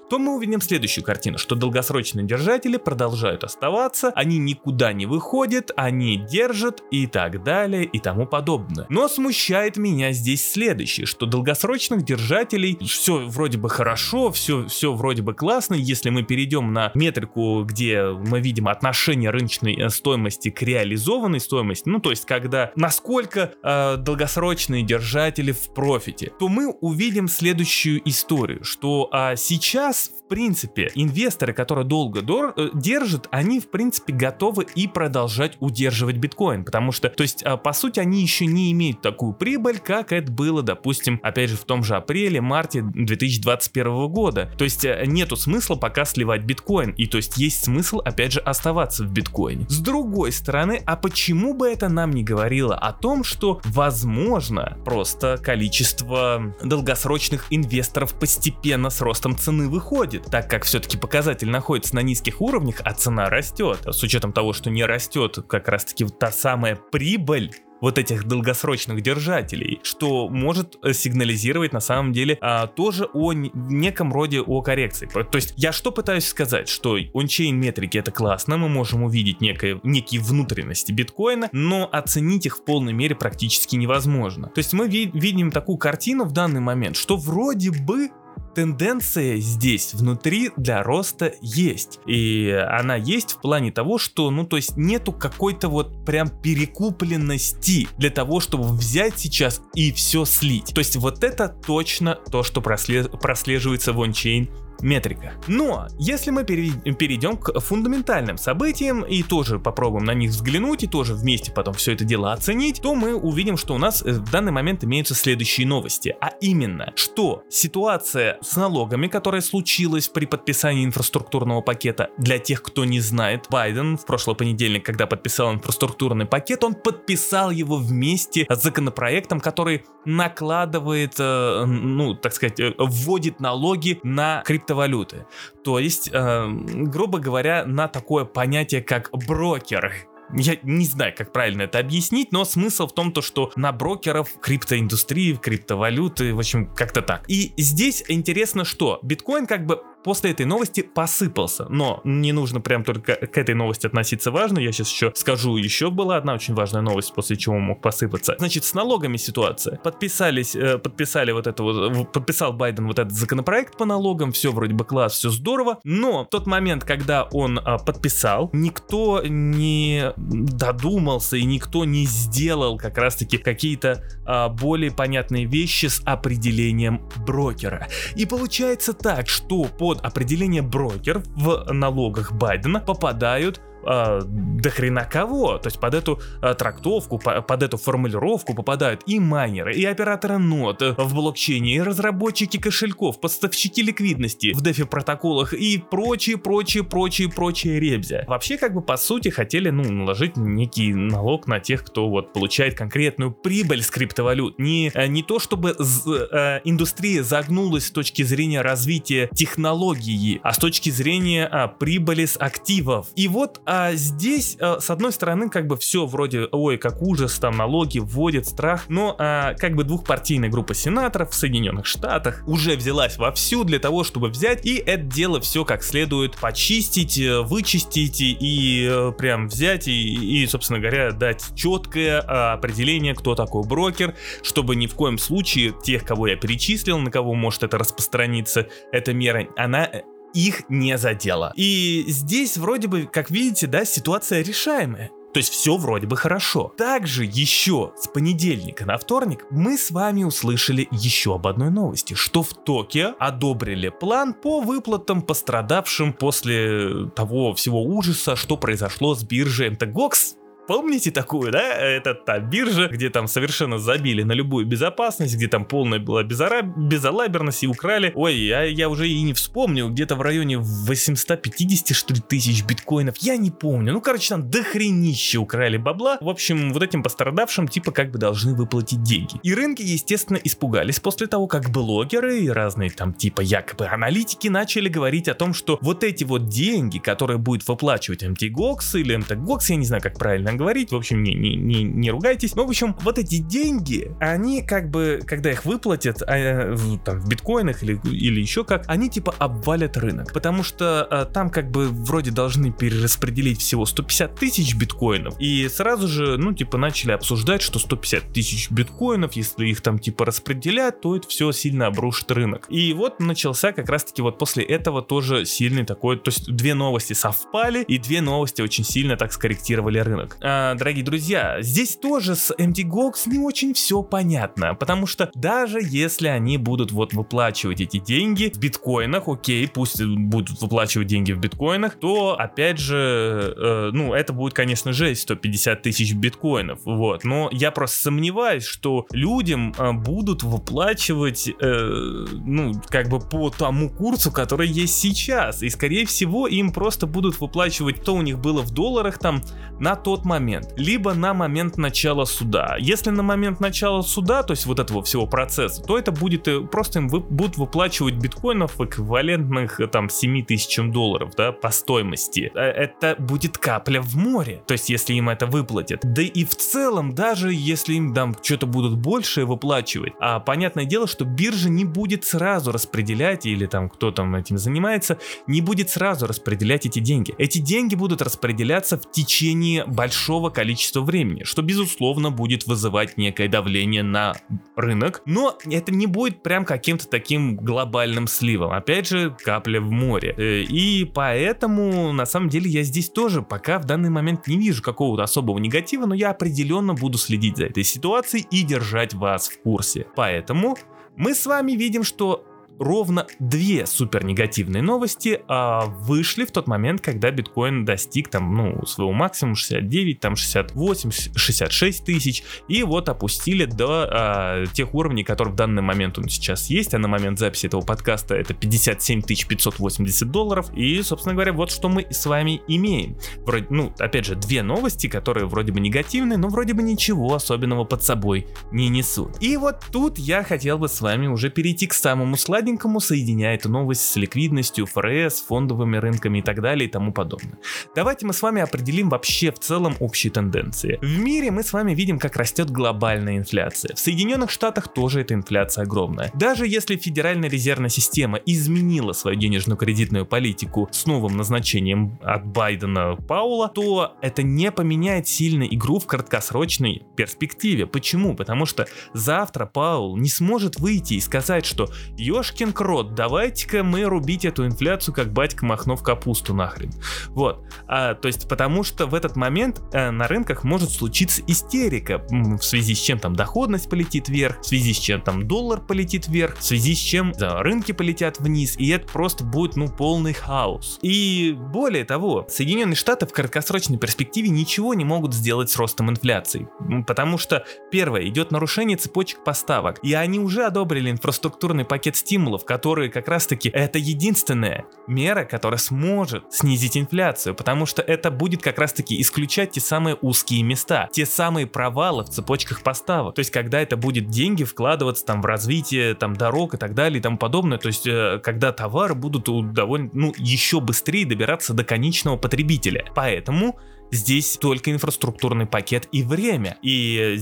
то 0.08 0.18
мы 0.18 0.36
увидим 0.36 0.60
следующую 0.60 1.04
картину, 1.04 1.38
что 1.38 1.54
долгосрочные 1.54 2.26
держатели 2.26 2.76
продолжают 2.76 3.44
оставаться, 3.44 4.12
они 4.14 4.38
никуда 4.38 4.92
не 4.92 5.06
выходят, 5.06 5.70
они 5.76 6.16
держат 6.16 6.82
и 6.90 7.06
так 7.06 7.42
далее 7.42 7.84
и 7.84 7.98
тому 7.98 8.26
подобное. 8.26 8.86
Но 8.88 9.08
смущает 9.08 9.76
меня 9.76 10.12
здесь 10.12 10.50
следующее, 10.50 11.06
что 11.06 11.26
долгосрочных 11.26 12.04
держателей 12.04 12.41
все 12.86 13.26
вроде 13.26 13.58
бы 13.58 13.68
хорошо, 13.68 14.30
все, 14.32 14.66
все 14.66 14.92
вроде 14.92 15.22
бы 15.22 15.34
классно, 15.34 15.74
если 15.74 16.10
мы 16.10 16.22
перейдем 16.22 16.72
на 16.72 16.90
метрику, 16.94 17.64
где 17.64 18.04
мы 18.04 18.40
видим 18.40 18.68
отношение 18.68 19.30
рыночной 19.30 19.76
э, 19.76 19.88
стоимости 19.88 20.50
к 20.50 20.62
реализованной 20.62 21.40
стоимости, 21.40 21.88
ну 21.88 21.98
то 22.00 22.10
есть 22.10 22.26
когда 22.26 22.72
насколько 22.76 23.52
э, 23.62 23.96
долгосрочные 23.98 24.82
держатели 24.82 25.52
в 25.52 25.72
профите, 25.74 26.32
то 26.38 26.48
мы 26.48 26.70
увидим 26.80 27.28
следующую 27.28 28.06
историю, 28.08 28.64
что 28.64 29.10
э, 29.12 29.36
сейчас 29.36 30.10
в 30.24 30.28
принципе 30.28 30.90
инвесторы, 30.94 31.52
которые 31.52 31.84
долго 31.84 32.20
дор- 32.20 32.54
э, 32.56 32.70
держат, 32.74 33.28
они 33.30 33.60
в 33.60 33.70
принципе 33.70 34.12
готовы 34.12 34.66
и 34.74 34.88
продолжать 34.88 35.56
удерживать 35.60 36.16
биткоин, 36.16 36.64
потому 36.64 36.92
что, 36.92 37.08
то 37.08 37.22
есть 37.22 37.42
э, 37.44 37.56
по 37.56 37.72
сути 37.72 38.00
они 38.00 38.22
еще 38.22 38.46
не 38.46 38.72
имеют 38.72 39.02
такую 39.02 39.34
прибыль, 39.34 39.78
как 39.78 40.12
это 40.12 40.30
было, 40.32 40.62
допустим, 40.62 41.20
опять 41.22 41.50
же 41.50 41.56
в 41.56 41.64
том 41.64 41.84
же 41.84 41.96
апреле, 41.96 42.31
марте 42.40 42.82
2021 42.82 44.08
года. 44.08 44.50
То 44.56 44.64
есть 44.64 44.84
э, 44.84 45.04
нету 45.06 45.36
смысла 45.36 45.76
пока 45.76 46.04
сливать 46.04 46.42
биткоин, 46.42 46.90
и 46.90 47.06
то 47.06 47.16
есть 47.16 47.36
есть 47.36 47.64
смысл 47.64 47.98
опять 47.98 48.32
же 48.32 48.40
оставаться 48.40 49.04
в 49.04 49.12
биткоине. 49.12 49.66
С 49.68 49.78
другой 49.78 50.32
стороны, 50.32 50.82
а 50.86 50.96
почему 50.96 51.54
бы 51.54 51.68
это 51.68 51.88
нам 51.88 52.10
не 52.10 52.22
говорило 52.22 52.74
о 52.74 52.92
том, 52.92 53.24
что 53.24 53.60
возможно 53.64 54.78
просто 54.84 55.38
количество 55.42 56.54
долгосрочных 56.62 57.46
инвесторов 57.50 58.14
постепенно 58.18 58.90
с 58.90 59.00
ростом 59.00 59.36
цены 59.36 59.68
выходит, 59.68 60.24
так 60.24 60.48
как 60.48 60.64
все-таки 60.64 60.96
показатель 60.96 61.48
находится 61.48 61.94
на 61.94 62.00
низких 62.00 62.40
уровнях, 62.40 62.76
а 62.84 62.94
цена 62.94 63.28
растет. 63.28 63.80
С 63.86 64.02
учетом 64.02 64.32
того, 64.32 64.52
что 64.52 64.70
не 64.70 64.84
растет 64.84 65.38
как 65.48 65.68
раз 65.68 65.84
таки 65.84 66.06
та 66.06 66.30
самая 66.30 66.76
прибыль 66.76 67.52
вот 67.82 67.98
этих 67.98 68.24
долгосрочных 68.24 69.02
держателей, 69.02 69.80
что 69.82 70.28
может 70.30 70.78
э, 70.82 70.94
сигнализировать 70.94 71.74
на 71.74 71.80
самом 71.80 72.12
деле 72.12 72.38
а, 72.40 72.68
тоже 72.68 73.08
о 73.12 73.32
неком 73.32 74.12
роде 74.12 74.40
о 74.40 74.62
коррекции. 74.62 75.06
То 75.06 75.36
есть 75.36 75.52
я 75.56 75.72
что 75.72 75.90
пытаюсь 75.90 76.26
сказать, 76.26 76.68
что 76.68 76.96
ончейн 77.12 77.58
метрики 77.58 77.98
это 77.98 78.12
классно, 78.12 78.56
мы 78.56 78.68
можем 78.68 79.02
увидеть 79.02 79.40
некое, 79.40 79.80
некие 79.82 80.20
внутренности 80.20 80.92
биткоина, 80.92 81.48
но 81.52 81.88
оценить 81.90 82.46
их 82.46 82.58
в 82.58 82.64
полной 82.64 82.92
мере 82.92 83.16
практически 83.16 83.74
невозможно. 83.74 84.48
То 84.48 84.60
есть 84.60 84.72
мы 84.72 84.88
ви 84.88 85.10
видим 85.12 85.50
такую 85.50 85.76
картину 85.76 86.24
в 86.24 86.32
данный 86.32 86.60
момент, 86.60 86.96
что 86.96 87.16
вроде 87.16 87.72
бы 87.72 88.10
тенденция 88.54 89.36
здесь 89.38 89.94
внутри 89.94 90.50
для 90.56 90.82
роста 90.82 91.34
есть. 91.40 92.00
И 92.06 92.50
она 92.50 92.96
есть 92.96 93.32
в 93.32 93.40
плане 93.40 93.72
того, 93.72 93.98
что, 93.98 94.30
ну, 94.30 94.44
то 94.44 94.56
есть 94.56 94.76
нету 94.76 95.12
какой-то 95.12 95.68
вот 95.68 96.04
прям 96.04 96.28
перекупленности 96.28 97.88
для 97.98 98.10
того, 98.10 98.40
чтобы 98.40 98.68
взять 98.68 99.18
сейчас 99.18 99.60
и 99.74 99.92
все 99.92 100.24
слить. 100.24 100.72
То 100.74 100.80
есть 100.80 100.96
вот 100.96 101.24
это 101.24 101.48
точно 101.48 102.18
то, 102.30 102.42
что 102.42 102.60
прослеживается 102.60 103.92
в 103.92 104.02
ончейн 104.02 104.50
метриках. 104.82 105.32
Но 105.46 105.86
если 105.98 106.30
мы 106.30 106.44
перейдем 106.44 107.36
к 107.36 107.60
фундаментальным 107.60 108.36
событиям 108.36 109.02
и 109.02 109.22
тоже 109.22 109.58
попробуем 109.58 110.04
на 110.04 110.14
них 110.14 110.30
взглянуть 110.30 110.82
и 110.82 110.86
тоже 110.86 111.14
вместе 111.14 111.52
потом 111.52 111.74
все 111.74 111.92
это 111.92 112.04
дело 112.04 112.32
оценить, 112.32 112.80
то 112.82 112.94
мы 112.94 113.14
увидим, 113.14 113.56
что 113.56 113.74
у 113.74 113.78
нас 113.78 114.02
э, 114.02 114.12
в 114.12 114.30
данный 114.30 114.52
момент 114.52 114.84
имеются 114.84 115.14
следующие 115.14 115.66
новости. 115.66 116.16
А 116.20 116.30
именно, 116.40 116.92
что 116.96 117.44
ситуация 117.48 118.38
с 118.40 118.56
налогами, 118.56 119.06
которая 119.06 119.40
случилась 119.40 120.08
при 120.08 120.26
подписании 120.26 120.84
инфраструктурного 120.84 121.60
пакета, 121.60 122.10
для 122.18 122.38
тех, 122.38 122.62
кто 122.62 122.84
не 122.84 123.00
знает, 123.00 123.46
Байден 123.50 123.96
в 123.96 124.04
прошлый 124.04 124.36
понедельник, 124.36 124.84
когда 124.84 125.06
подписал 125.06 125.52
инфраструктурный 125.52 126.26
пакет, 126.26 126.64
он 126.64 126.74
подписал 126.74 127.50
его 127.50 127.76
вместе 127.76 128.46
с 128.48 128.62
законопроектом, 128.62 129.40
который 129.40 129.84
накладывает, 130.04 131.14
э, 131.18 131.64
ну, 131.66 132.14
так 132.14 132.32
сказать, 132.32 132.58
э, 132.60 132.74
вводит 132.78 133.40
налоги 133.40 134.00
на 134.02 134.42
крипто 134.44 134.71
криптовалюты. 134.72 135.26
То 135.64 135.78
есть, 135.78 136.10
э, 136.12 136.48
грубо 136.48 137.18
говоря, 137.18 137.64
на 137.64 137.88
такое 137.88 138.24
понятие, 138.24 138.82
как 138.82 139.10
брокер. 139.12 139.92
Я 140.34 140.56
не 140.62 140.86
знаю, 140.86 141.12
как 141.16 141.32
правильно 141.32 141.62
это 141.62 141.78
объяснить, 141.78 142.32
но 142.32 142.44
смысл 142.44 142.86
в 142.86 142.94
том, 142.94 143.12
то, 143.12 143.20
что 143.20 143.52
на 143.54 143.70
брокеров 143.70 144.28
криптоиндустрии, 144.40 145.34
криптовалюты, 145.34 146.34
в 146.34 146.38
общем, 146.38 146.66
как-то 146.74 147.02
так. 147.02 147.24
И 147.28 147.52
здесь 147.58 148.02
интересно, 148.08 148.64
что 148.64 148.98
биткоин 149.02 149.46
как 149.46 149.66
бы 149.66 149.82
после 150.02 150.32
этой 150.32 150.46
новости 150.46 150.82
посыпался. 150.82 151.66
Но 151.68 152.00
не 152.04 152.32
нужно 152.32 152.60
прям 152.60 152.84
только 152.84 153.14
к 153.14 153.38
этой 153.38 153.54
новости 153.54 153.86
относиться 153.86 154.30
важно. 154.30 154.58
Я 154.58 154.72
сейчас 154.72 154.90
еще 154.90 155.12
скажу, 155.14 155.56
еще 155.56 155.90
была 155.90 156.16
одна 156.16 156.34
очень 156.34 156.54
важная 156.54 156.82
новость, 156.82 157.14
после 157.14 157.36
чего 157.36 157.58
мог 157.58 157.80
посыпаться. 157.80 158.34
Значит, 158.38 158.64
с 158.64 158.74
налогами 158.74 159.16
ситуация. 159.16 159.78
Подписались, 159.78 160.54
э, 160.56 160.78
подписали 160.78 161.32
вот 161.32 161.46
это 161.46 161.62
вот, 161.62 162.12
подписал 162.12 162.52
Байден 162.52 162.86
вот 162.86 162.98
этот 162.98 163.12
законопроект 163.12 163.76
по 163.76 163.84
налогам, 163.84 164.32
все 164.32 164.52
вроде 164.52 164.74
бы 164.74 164.84
класс, 164.84 165.14
все 165.14 165.30
здорово. 165.30 165.78
Но 165.84 166.24
в 166.24 166.28
тот 166.28 166.46
момент, 166.46 166.84
когда 166.84 167.24
он 167.24 167.58
э, 167.58 167.78
подписал, 167.84 168.50
никто 168.52 169.22
не 169.24 170.12
додумался 170.16 171.36
и 171.36 171.44
никто 171.44 171.84
не 171.84 172.06
сделал 172.06 172.78
как 172.78 172.98
раз-таки 172.98 173.38
какие-то 173.38 174.02
э, 174.26 174.48
более 174.48 174.90
понятные 174.90 175.44
вещи 175.46 175.86
с 175.86 176.02
определением 176.04 177.08
брокера. 177.26 177.88
И 178.16 178.26
получается 178.26 178.92
так, 178.92 179.28
что 179.28 179.64
по 179.64 179.91
под 179.92 180.06
определение 180.06 180.62
брокер 180.62 181.22
в 181.36 181.70
налогах 181.70 182.32
Байдена 182.32 182.80
попадают 182.80 183.60
э, 183.84 184.22
до 184.24 184.70
хрена 184.70 185.04
кого. 185.04 185.58
То 185.58 185.68
есть 185.68 185.80
под 185.80 185.94
эту 185.94 186.20
э, 186.42 186.54
трактовку, 186.54 187.18
по, 187.18 187.42
под 187.42 187.62
эту 187.62 187.76
формулировку 187.76 188.54
попадают 188.54 189.02
и 189.06 189.18
майнеры, 189.18 189.74
и 189.74 189.84
операторы 189.84 190.38
нот 190.38 190.82
в 190.82 191.14
блокчейне, 191.14 191.76
и 191.76 191.80
разработчики 191.80 192.58
кошельков, 192.58 193.20
поставщики 193.20 193.82
ликвидности 193.82 194.52
в 194.54 194.62
дефи 194.62 194.84
протоколах 194.84 195.52
и 195.52 195.78
прочие, 195.78 196.38
прочие, 196.38 196.84
прочие, 196.84 197.28
прочие 197.28 197.80
ребзя. 197.80 198.24
Вообще 198.26 198.58
как 198.58 198.74
бы 198.74 198.82
по 198.82 198.96
сути 198.96 199.28
хотели 199.28 199.70
ну 199.70 199.82
наложить 199.90 200.36
некий 200.36 200.94
налог 200.94 201.46
на 201.46 201.60
тех, 201.60 201.84
кто 201.84 202.08
вот 202.08 202.32
получает 202.32 202.76
конкретную 202.76 203.32
прибыль 203.32 203.82
с 203.82 203.90
криптовалют. 203.90 204.58
Не, 204.58 204.90
э, 204.94 205.06
не 205.06 205.22
то 205.22 205.38
чтобы 205.38 205.76
э, 205.76 206.60
индустрия 206.64 207.22
загнулась 207.22 207.86
с 207.86 207.90
точки 207.90 208.22
зрения 208.22 208.62
развития 208.62 209.28
технологии, 209.34 210.40
а 210.42 210.52
с 210.52 210.58
точки 210.58 210.90
зрения 210.90 211.48
э, 211.50 211.68
прибыли 211.78 212.26
с 212.26 212.36
активов. 212.38 213.08
И 213.16 213.28
вот 213.28 213.60
а 213.74 213.94
здесь, 213.94 214.58
а, 214.60 214.80
с 214.80 214.90
одной 214.90 215.12
стороны, 215.12 215.48
как 215.48 215.66
бы 215.66 215.78
все 215.78 216.04
вроде, 216.04 216.46
ой, 216.52 216.76
как 216.76 217.00
ужас, 217.00 217.38
там 217.38 217.56
налоги 217.56 218.00
вводят 218.00 218.46
страх, 218.46 218.84
но 218.90 219.16
а, 219.18 219.54
как 219.54 219.76
бы 219.76 219.84
двухпартийная 219.84 220.50
группа 220.50 220.74
сенаторов 220.74 221.30
в 221.30 221.34
Соединенных 221.34 221.86
Штатах 221.86 222.42
уже 222.46 222.76
взялась 222.76 223.16
вовсю 223.16 223.64
для 223.64 223.78
того, 223.78 224.04
чтобы 224.04 224.28
взять 224.28 224.66
и 224.66 224.76
это 224.76 225.04
дело 225.04 225.40
все 225.40 225.64
как 225.64 225.82
следует 225.84 226.36
почистить, 226.36 227.18
э, 227.18 227.40
вычистить 227.40 228.20
и 228.20 228.86
э, 228.90 229.12
прям 229.16 229.48
взять 229.48 229.88
и, 229.88 230.42
и 230.42 230.46
собственно 230.46 230.78
говоря, 230.78 231.12
дать 231.12 231.42
четкое 231.54 232.22
а, 232.26 232.52
определение, 232.52 233.14
кто 233.14 233.34
такой 233.34 233.62
брокер, 233.66 234.14
чтобы 234.42 234.76
ни 234.76 234.86
в 234.86 234.94
коем 234.94 235.16
случае 235.16 235.74
тех, 235.82 236.04
кого 236.04 236.26
я 236.26 236.36
перечислил, 236.36 236.98
на 236.98 237.10
кого 237.10 237.32
может 237.32 237.62
это 237.62 237.78
распространиться, 237.78 238.66
эта 238.92 239.14
мера, 239.14 239.46
она 239.56 239.88
их 240.34 240.62
не 240.68 240.98
задело. 240.98 241.52
И 241.56 242.04
здесь 242.08 242.56
вроде 242.56 242.88
бы, 242.88 243.02
как 243.10 243.30
видите, 243.30 243.66
да, 243.66 243.84
ситуация 243.84 244.42
решаемая. 244.42 245.10
То 245.32 245.38
есть 245.38 245.50
все 245.50 245.76
вроде 245.78 246.06
бы 246.06 246.16
хорошо. 246.16 246.74
Также 246.76 247.24
еще 247.24 247.92
с 247.98 248.06
понедельника 248.06 248.84
на 248.84 248.98
вторник 248.98 249.46
мы 249.50 249.78
с 249.78 249.90
вами 249.90 250.24
услышали 250.24 250.88
еще 250.90 251.34
об 251.36 251.46
одной 251.46 251.70
новости, 251.70 252.12
что 252.14 252.42
в 252.42 252.52
Токио 252.52 253.14
одобрили 253.18 253.88
план 253.88 254.34
по 254.34 254.60
выплатам 254.60 255.22
пострадавшим 255.22 256.12
после 256.12 257.06
того 257.16 257.54
всего 257.54 257.82
ужаса, 257.82 258.36
что 258.36 258.58
произошло 258.58 259.14
с 259.14 259.24
биржей 259.24 259.70
MTGOX 259.70 260.36
Помните 260.66 261.10
такую, 261.10 261.50
да? 261.50 261.74
Это 261.74 262.14
та 262.14 262.38
биржа, 262.38 262.88
где 262.88 263.10
там 263.10 263.26
совершенно 263.26 263.78
забили 263.78 264.22
на 264.22 264.32
любую 264.32 264.64
безопасность, 264.64 265.34
где 265.34 265.48
там 265.48 265.64
полная 265.64 265.98
была 265.98 266.22
безара... 266.22 266.62
безалаберность 266.62 267.64
и 267.64 267.66
украли. 267.66 268.12
Ой, 268.14 268.36
я, 268.36 268.62
я 268.62 268.88
уже 268.88 269.08
и 269.08 269.20
не 269.22 269.32
вспомнил, 269.32 269.90
где-то 269.90 270.14
в 270.14 270.22
районе 270.22 270.58
850, 270.58 271.96
что 271.96 272.14
ли, 272.14 272.20
тысяч 272.20 272.64
биткоинов. 272.64 273.16
Я 273.18 273.36
не 273.36 273.50
помню. 273.50 273.92
Ну, 273.92 274.00
короче, 274.00 274.28
там 274.28 274.48
дохренище 274.48 275.38
украли 275.38 275.78
бабла. 275.78 276.18
В 276.20 276.28
общем, 276.28 276.72
вот 276.72 276.82
этим 276.82 277.02
пострадавшим 277.02 277.66
типа 277.66 277.90
как 277.90 278.12
бы 278.12 278.18
должны 278.18 278.54
выплатить 278.54 279.02
деньги. 279.02 279.40
И 279.42 279.54
рынки, 279.54 279.82
естественно, 279.82 280.38
испугались 280.42 281.00
после 281.00 281.26
того, 281.26 281.48
как 281.48 281.70
блогеры 281.70 282.40
и 282.40 282.48
разные 282.48 282.90
там 282.90 283.14
типа 283.14 283.40
якобы 283.40 283.86
аналитики 283.86 284.46
начали 284.46 284.88
говорить 284.88 285.28
о 285.28 285.34
том, 285.34 285.54
что 285.54 285.78
вот 285.82 286.04
эти 286.04 286.22
вот 286.22 286.46
деньги, 286.46 286.98
которые 286.98 287.38
будет 287.38 287.66
выплачивать 287.66 288.22
MTGOX 288.22 289.00
или 289.00 289.18
MTGOX, 289.18 289.58
я 289.68 289.76
не 289.76 289.86
знаю, 289.86 290.02
как 290.02 290.18
правильно 290.18 290.51
правильно 290.52 290.58
говорить, 290.58 290.92
в 290.92 290.96
общем, 290.96 291.22
не, 291.22 291.34
не, 291.34 291.56
не, 291.56 291.82
не 291.82 292.10
ругайтесь. 292.10 292.54
Но, 292.54 292.64
в 292.64 292.68
общем, 292.68 292.96
вот 293.02 293.18
эти 293.18 293.38
деньги, 293.38 294.10
они 294.20 294.62
как 294.62 294.90
бы, 294.90 295.20
когда 295.26 295.50
их 295.50 295.64
выплатят, 295.64 296.22
а, 296.22 296.76
там, 297.04 297.20
в 297.20 297.28
биткоинах 297.28 297.82
или, 297.82 298.00
или 298.04 298.40
еще 298.40 298.64
как, 298.64 298.84
они 298.86 299.08
типа 299.08 299.34
обвалят 299.38 299.96
рынок. 299.96 300.32
Потому 300.32 300.62
что 300.62 301.04
а, 301.04 301.24
там 301.24 301.50
как 301.50 301.70
бы 301.70 301.88
вроде 301.88 302.30
должны 302.30 302.72
перераспределить 302.72 303.60
всего 303.60 303.86
150 303.86 304.34
тысяч 304.34 304.74
биткоинов. 304.74 305.38
И 305.40 305.68
сразу 305.68 306.08
же, 306.08 306.36
ну, 306.36 306.52
типа, 306.52 306.78
начали 306.78 307.12
обсуждать, 307.12 307.62
что 307.62 307.78
150 307.78 308.32
тысяч 308.32 308.70
биткоинов, 308.70 309.32
если 309.34 309.66
их 309.66 309.80
там 309.80 309.98
типа 309.98 310.24
распределять, 310.24 311.00
то 311.00 311.16
это 311.16 311.28
все 311.28 311.52
сильно 311.52 311.86
обрушит 311.86 312.30
рынок. 312.30 312.66
И 312.68 312.92
вот 312.92 313.20
начался 313.20 313.72
как 313.72 313.88
раз-таки 313.88 314.22
вот 314.22 314.38
после 314.38 314.64
этого 314.64 315.02
тоже 315.02 315.44
сильный 315.44 315.84
такой, 315.84 316.18
то 316.18 316.30
есть 316.30 316.50
две 316.50 316.74
новости 316.74 317.12
совпали, 317.12 317.82
и 317.82 317.98
две 317.98 318.20
новости 318.20 318.62
очень 318.62 318.84
сильно 318.84 319.16
так 319.16 319.32
скорректировали 319.32 319.98
рынок 319.98 320.36
э, 320.40 320.41
дорогие 320.42 321.04
друзья, 321.04 321.58
здесь 321.60 321.96
тоже 321.96 322.34
с 322.34 322.52
MTGOX 322.52 323.14
не 323.26 323.38
очень 323.38 323.74
все 323.74 324.02
понятно, 324.02 324.74
потому 324.74 325.06
что 325.06 325.30
даже 325.34 325.78
если 325.80 326.26
они 326.26 326.58
будут 326.58 326.90
вот 326.90 327.12
выплачивать 327.12 327.80
эти 327.80 327.98
деньги 327.98 328.50
в 328.52 328.58
биткоинах, 328.58 329.28
окей, 329.28 329.68
пусть 329.68 330.02
будут 330.02 330.60
выплачивать 330.60 331.06
деньги 331.06 331.32
в 331.32 331.38
биткоинах, 331.38 331.94
то 331.94 332.36
опять 332.38 332.78
же, 332.78 333.54
э, 333.56 333.90
ну 333.92 334.14
это 334.14 334.32
будет, 334.32 334.54
конечно, 334.54 334.92
жесть, 334.92 335.22
150 335.22 335.82
тысяч 335.82 336.14
биткоинов, 336.14 336.80
вот, 336.84 337.22
но 337.22 337.48
я 337.52 337.70
просто 337.70 338.02
сомневаюсь, 338.02 338.64
что 338.64 339.06
людям 339.12 339.74
э, 339.78 339.92
будут 339.92 340.42
выплачивать, 340.42 341.48
э, 341.48 342.26
ну, 342.32 342.72
как 342.88 343.08
бы 343.08 343.20
по 343.20 343.50
тому 343.50 343.90
курсу, 343.90 344.32
который 344.32 344.68
есть 344.68 344.98
сейчас, 344.98 345.62
и 345.62 345.68
скорее 345.68 346.04
всего 346.06 346.48
им 346.48 346.72
просто 346.72 347.06
будут 347.06 347.40
выплачивать, 347.40 348.02
то 348.02 348.14
у 348.14 348.22
них 348.22 348.40
было 348.40 348.62
в 348.62 348.72
долларах 348.72 349.18
там 349.18 349.42
на 349.78 349.94
тот 349.94 350.24
момент, 350.24 350.31
либо 350.76 351.14
на 351.14 351.34
момент 351.34 351.76
начала 351.76 352.24
суда. 352.24 352.76
Если 352.78 353.10
на 353.10 353.22
момент 353.22 353.60
начала 353.60 354.02
суда, 354.02 354.42
то 354.42 354.52
есть 354.52 354.66
вот 354.66 354.78
этого 354.78 355.02
всего 355.02 355.26
процесса, 355.26 355.82
то 355.82 355.98
это 355.98 356.12
будет 356.12 356.48
э, 356.48 356.60
просто 356.60 357.00
им 357.00 357.08
вы, 357.08 357.20
будут 357.20 357.56
выплачивать 357.56 358.14
биткоинов 358.14 358.80
эквивалентных 358.80 359.80
э, 359.80 359.86
там 359.86 360.08
7 360.08 360.44
тысячам 360.44 360.92
долларов, 360.92 361.32
да, 361.36 361.52
по 361.52 361.70
стоимости. 361.70 362.50
Э, 362.54 362.60
это 362.60 363.16
будет 363.18 363.58
капля 363.58 364.00
в 364.00 364.16
море, 364.16 364.62
то 364.66 364.72
есть 364.72 364.88
если 364.88 365.14
им 365.14 365.28
это 365.28 365.46
выплатят. 365.46 366.00
Да 366.02 366.22
и 366.22 366.44
в 366.44 366.54
целом, 366.54 367.14
даже 367.14 367.52
если 367.52 367.94
им 367.94 368.14
там 368.14 368.36
что-то 368.42 368.66
будут 368.66 368.96
больше 368.96 369.44
выплачивать, 369.44 370.12
а 370.20 370.40
понятное 370.40 370.84
дело, 370.84 371.06
что 371.06 371.24
биржа 371.24 371.68
не 371.68 371.84
будет 371.84 372.24
сразу 372.24 372.72
распределять, 372.72 373.46
или 373.46 373.66
там 373.66 373.88
кто 373.88 374.10
там 374.10 374.34
этим 374.34 374.58
занимается, 374.58 375.18
не 375.46 375.60
будет 375.60 375.90
сразу 375.90 376.26
распределять 376.26 376.86
эти 376.86 376.98
деньги. 376.98 377.34
Эти 377.38 377.58
деньги 377.58 377.94
будут 377.94 378.22
распределяться 378.22 378.98
в 378.98 379.10
течение 379.10 379.32
течение 379.32 379.84
большого 380.22 380.50
количества 380.50 381.00
времени, 381.00 381.42
что 381.42 381.62
безусловно 381.62 382.30
будет 382.30 382.64
вызывать 382.68 383.18
некое 383.18 383.48
давление 383.48 384.04
на 384.04 384.36
рынок, 384.76 385.20
но 385.26 385.58
это 385.68 385.92
не 385.92 386.06
будет 386.06 386.44
прям 386.44 386.64
каким-то 386.64 387.08
таким 387.08 387.56
глобальным 387.56 388.28
сливом, 388.28 388.70
опять 388.70 389.08
же 389.08 389.36
капля 389.44 389.80
в 389.80 389.90
море. 389.90 390.32
Э, 390.38 390.60
и 390.60 391.04
поэтому 391.04 392.12
на 392.12 392.24
самом 392.24 392.50
деле 392.50 392.70
я 392.70 392.84
здесь 392.84 393.10
тоже 393.10 393.42
пока 393.42 393.80
в 393.80 393.84
данный 393.84 394.10
момент 394.10 394.46
не 394.46 394.58
вижу 394.58 394.80
какого-то 394.80 395.24
особого 395.24 395.58
негатива, 395.58 396.06
но 396.06 396.14
я 396.14 396.30
определенно 396.30 396.94
буду 396.94 397.18
следить 397.18 397.56
за 397.56 397.64
этой 397.64 397.82
ситуацией 397.82 398.46
и 398.52 398.62
держать 398.62 399.14
вас 399.14 399.48
в 399.48 399.60
курсе. 399.62 400.06
Поэтому 400.14 400.76
мы 401.16 401.34
с 401.34 401.46
вами 401.46 401.72
видим, 401.72 402.04
что 402.04 402.44
ровно 402.78 403.26
две 403.38 403.86
супер 403.86 404.24
негативные 404.24 404.82
новости 404.82 405.40
а, 405.48 405.86
вышли 405.86 406.44
в 406.44 406.50
тот 406.52 406.66
момент, 406.66 407.00
когда 407.00 407.30
биткоин 407.30 407.84
достиг 407.84 408.28
там, 408.28 408.54
ну, 408.54 408.84
своего 408.86 409.12
максимума 409.12 409.56
69, 409.56 410.20
там 410.20 410.36
68, 410.36 411.10
66 411.36 412.04
тысяч, 412.04 412.42
и 412.68 412.82
вот 412.82 413.08
опустили 413.08 413.64
до 413.64 414.08
а, 414.10 414.66
тех 414.66 414.94
уровней, 414.94 415.24
которые 415.24 415.52
в 415.52 415.56
данный 415.56 415.82
момент 415.82 416.18
он 416.18 416.28
сейчас 416.28 416.70
есть, 416.70 416.94
а 416.94 416.98
на 416.98 417.08
момент 417.08 417.38
записи 417.38 417.66
этого 417.66 417.82
подкаста 417.82 418.34
это 418.34 418.54
57 418.54 419.22
580 419.22 420.30
долларов, 420.30 420.70
и, 420.74 421.00
собственно 421.02 421.34
говоря, 421.34 421.52
вот 421.52 421.70
что 421.70 421.88
мы 421.88 422.06
с 422.10 422.26
вами 422.26 422.62
имеем. 422.68 423.16
Вроде, 423.44 423.66
ну, 423.70 423.92
опять 423.98 424.26
же, 424.26 424.34
две 424.34 424.62
новости, 424.62 425.06
которые 425.06 425.46
вроде 425.46 425.72
бы 425.72 425.80
негативные, 425.80 426.38
но 426.38 426.48
вроде 426.48 426.74
бы 426.74 426.82
ничего 426.82 427.34
особенного 427.34 427.84
под 427.84 428.02
собой 428.02 428.46
не 428.70 428.88
несут. 428.88 429.36
И 429.40 429.56
вот 429.56 429.84
тут 429.90 430.18
я 430.18 430.42
хотел 430.42 430.78
бы 430.78 430.88
с 430.88 431.00
вами 431.00 431.26
уже 431.26 431.50
перейти 431.50 431.86
к 431.86 431.94
самому 431.94 432.36
сладенькому 432.62 432.92
новенькому 432.92 433.00
соединяет 433.00 433.64
новость 433.64 434.02
с 434.02 434.16
ликвидностью, 434.16 434.86
ФРС, 434.86 435.42
фондовыми 435.42 435.96
рынками 435.96 436.38
и 436.38 436.42
так 436.42 436.60
далее 436.60 436.88
и 436.88 436.90
тому 436.90 437.12
подобное. 437.12 437.58
Давайте 437.94 438.26
мы 438.26 438.32
с 438.32 438.42
вами 438.42 438.62
определим 438.62 439.08
вообще 439.08 439.50
в 439.50 439.58
целом 439.58 439.94
общие 440.00 440.32
тенденции. 440.32 440.98
В 441.00 441.18
мире 441.18 441.50
мы 441.50 441.62
с 441.62 441.72
вами 441.72 441.94
видим, 441.94 442.18
как 442.18 442.36
растет 442.36 442.70
глобальная 442.70 443.36
инфляция. 443.38 443.94
В 443.94 443.98
Соединенных 443.98 444.50
Штатах 444.50 444.92
тоже 444.92 445.20
эта 445.20 445.34
инфляция 445.34 445.84
огромная. 445.84 446.30
Даже 446.34 446.66
если 446.66 446.96
Федеральная 446.96 447.48
резервная 447.48 447.90
система 447.90 448.38
изменила 448.38 449.12
свою 449.12 449.38
денежно-кредитную 449.38 450.26
политику 450.26 450.88
с 450.92 451.06
новым 451.06 451.36
назначением 451.36 452.18
от 452.22 452.46
Байдена 452.46 453.16
Паула, 453.16 453.68
то 453.68 454.16
это 454.22 454.42
не 454.42 454.70
поменяет 454.70 455.28
сильно 455.28 455.64
игру 455.64 455.98
в 455.98 456.06
краткосрочной 456.06 457.02
перспективе. 457.16 457.86
Почему? 457.86 458.34
Потому 458.34 458.66
что 458.66 458.86
завтра 459.14 459.66
Паул 459.66 460.16
не 460.16 460.28
сможет 460.28 460.78
выйти 460.78 461.14
и 461.14 461.20
сказать, 461.20 461.64
что 461.64 461.88
ёшки 462.16 462.51
ёшкин 462.52 462.72
крот, 462.72 463.14
давайте-ка 463.14 463.82
мы 463.82 464.02
рубить 464.02 464.44
эту 464.44 464.66
инфляцию, 464.66 465.14
как 465.14 465.32
батька 465.32 465.64
махнув 465.64 466.02
капусту 466.02 466.52
нахрен. 466.52 466.90
Вот. 467.28 467.64
А, 467.86 468.14
то 468.14 468.28
есть 468.28 468.46
потому 468.48 468.84
что 468.84 469.06
в 469.06 469.14
этот 469.14 469.36
момент 469.36 469.80
а, 469.94 470.10
на 470.10 470.28
рынках 470.28 470.62
может 470.64 470.90
случиться 470.90 471.42
истерика, 471.46 472.22
в 472.28 472.60
связи 472.62 472.94
с 472.94 472.98
чем 472.98 473.18
там 473.18 473.34
доходность 473.34 473.88
полетит 473.88 474.28
вверх, 474.28 474.60
в 474.60 474.66
связи 474.66 474.92
с 474.92 474.98
чем 474.98 475.22
там 475.22 475.48
доллар 475.48 475.80
полетит 475.80 476.28
вверх, 476.28 476.58
в 476.58 476.62
связи 476.62 476.94
с 476.94 476.98
чем 476.98 477.32
да, 477.32 477.62
рынки 477.62 477.92
полетят 477.92 478.38
вниз, 478.38 478.76
и 478.76 478.88
это 478.88 479.08
просто 479.08 479.44
будет 479.44 479.76
ну 479.76 479.88
полный 479.88 480.34
хаос. 480.34 480.98
И 481.02 481.56
более 481.58 482.04
того, 482.04 482.46
Соединенные 482.48 482.96
Штаты 482.96 483.26
в 483.26 483.32
краткосрочной 483.32 483.98
перспективе 483.98 484.50
ничего 484.50 484.92
не 484.92 485.04
могут 485.04 485.32
сделать 485.32 485.70
с 485.70 485.76
ростом 485.76 486.10
инфляции, 486.10 486.68
потому 487.06 487.38
что 487.38 487.64
первое 487.90 488.28
идет 488.28 488.50
нарушение 488.50 488.98
цепочек 488.98 489.42
поставок, 489.42 490.00
и 490.02 490.12
они 490.12 490.38
уже 490.38 490.66
одобрили 490.66 491.10
инфраструктурный 491.10 491.86
пакет 491.86 492.16
стимулов 492.16 492.41
стимулов, 492.42 492.64
которые 492.64 493.10
как 493.10 493.28
раз-таки 493.28 493.68
это 493.68 493.98
единственная 493.98 494.84
мера, 495.06 495.44
которая 495.44 495.78
сможет 495.78 496.44
снизить 496.52 496.96
инфляцию, 496.96 497.54
потому 497.54 497.86
что 497.86 498.02
это 498.02 498.30
будет 498.30 498.62
как 498.62 498.78
раз-таки 498.78 499.20
исключать 499.20 499.72
те 499.72 499.80
самые 499.80 500.16
узкие 500.20 500.62
места, 500.62 501.08
те 501.12 501.24
самые 501.24 501.66
провалы 501.66 502.24
в 502.24 502.30
цепочках 502.30 502.82
поставок. 502.82 503.34
То 503.34 503.40
есть, 503.40 503.50
когда 503.50 503.80
это 503.80 503.96
будет 503.96 504.28
деньги 504.28 504.64
вкладываться 504.64 505.24
там 505.24 505.40
в 505.40 505.46
развитие 505.46 506.14
там 506.14 506.34
дорог 506.34 506.74
и 506.74 506.76
так 506.78 506.94
далее 506.94 507.20
и 507.20 507.22
тому 507.22 507.38
подобное, 507.38 507.78
то 507.78 507.88
есть, 507.88 508.06
э, 508.06 508.40
когда 508.42 508.72
товары 508.72 509.14
будут 509.14 509.72
довольно, 509.72 510.10
ну, 510.12 510.34
еще 510.36 510.80
быстрее 510.80 511.26
добираться 511.26 511.74
до 511.74 511.84
конечного 511.84 512.36
потребителя. 512.36 513.04
Поэтому 513.14 513.78
здесь 514.10 514.58
только 514.58 514.92
инфраструктурный 514.92 515.66
пакет 515.66 516.08
и 516.12 516.22
время. 516.22 516.76
И 516.82 517.38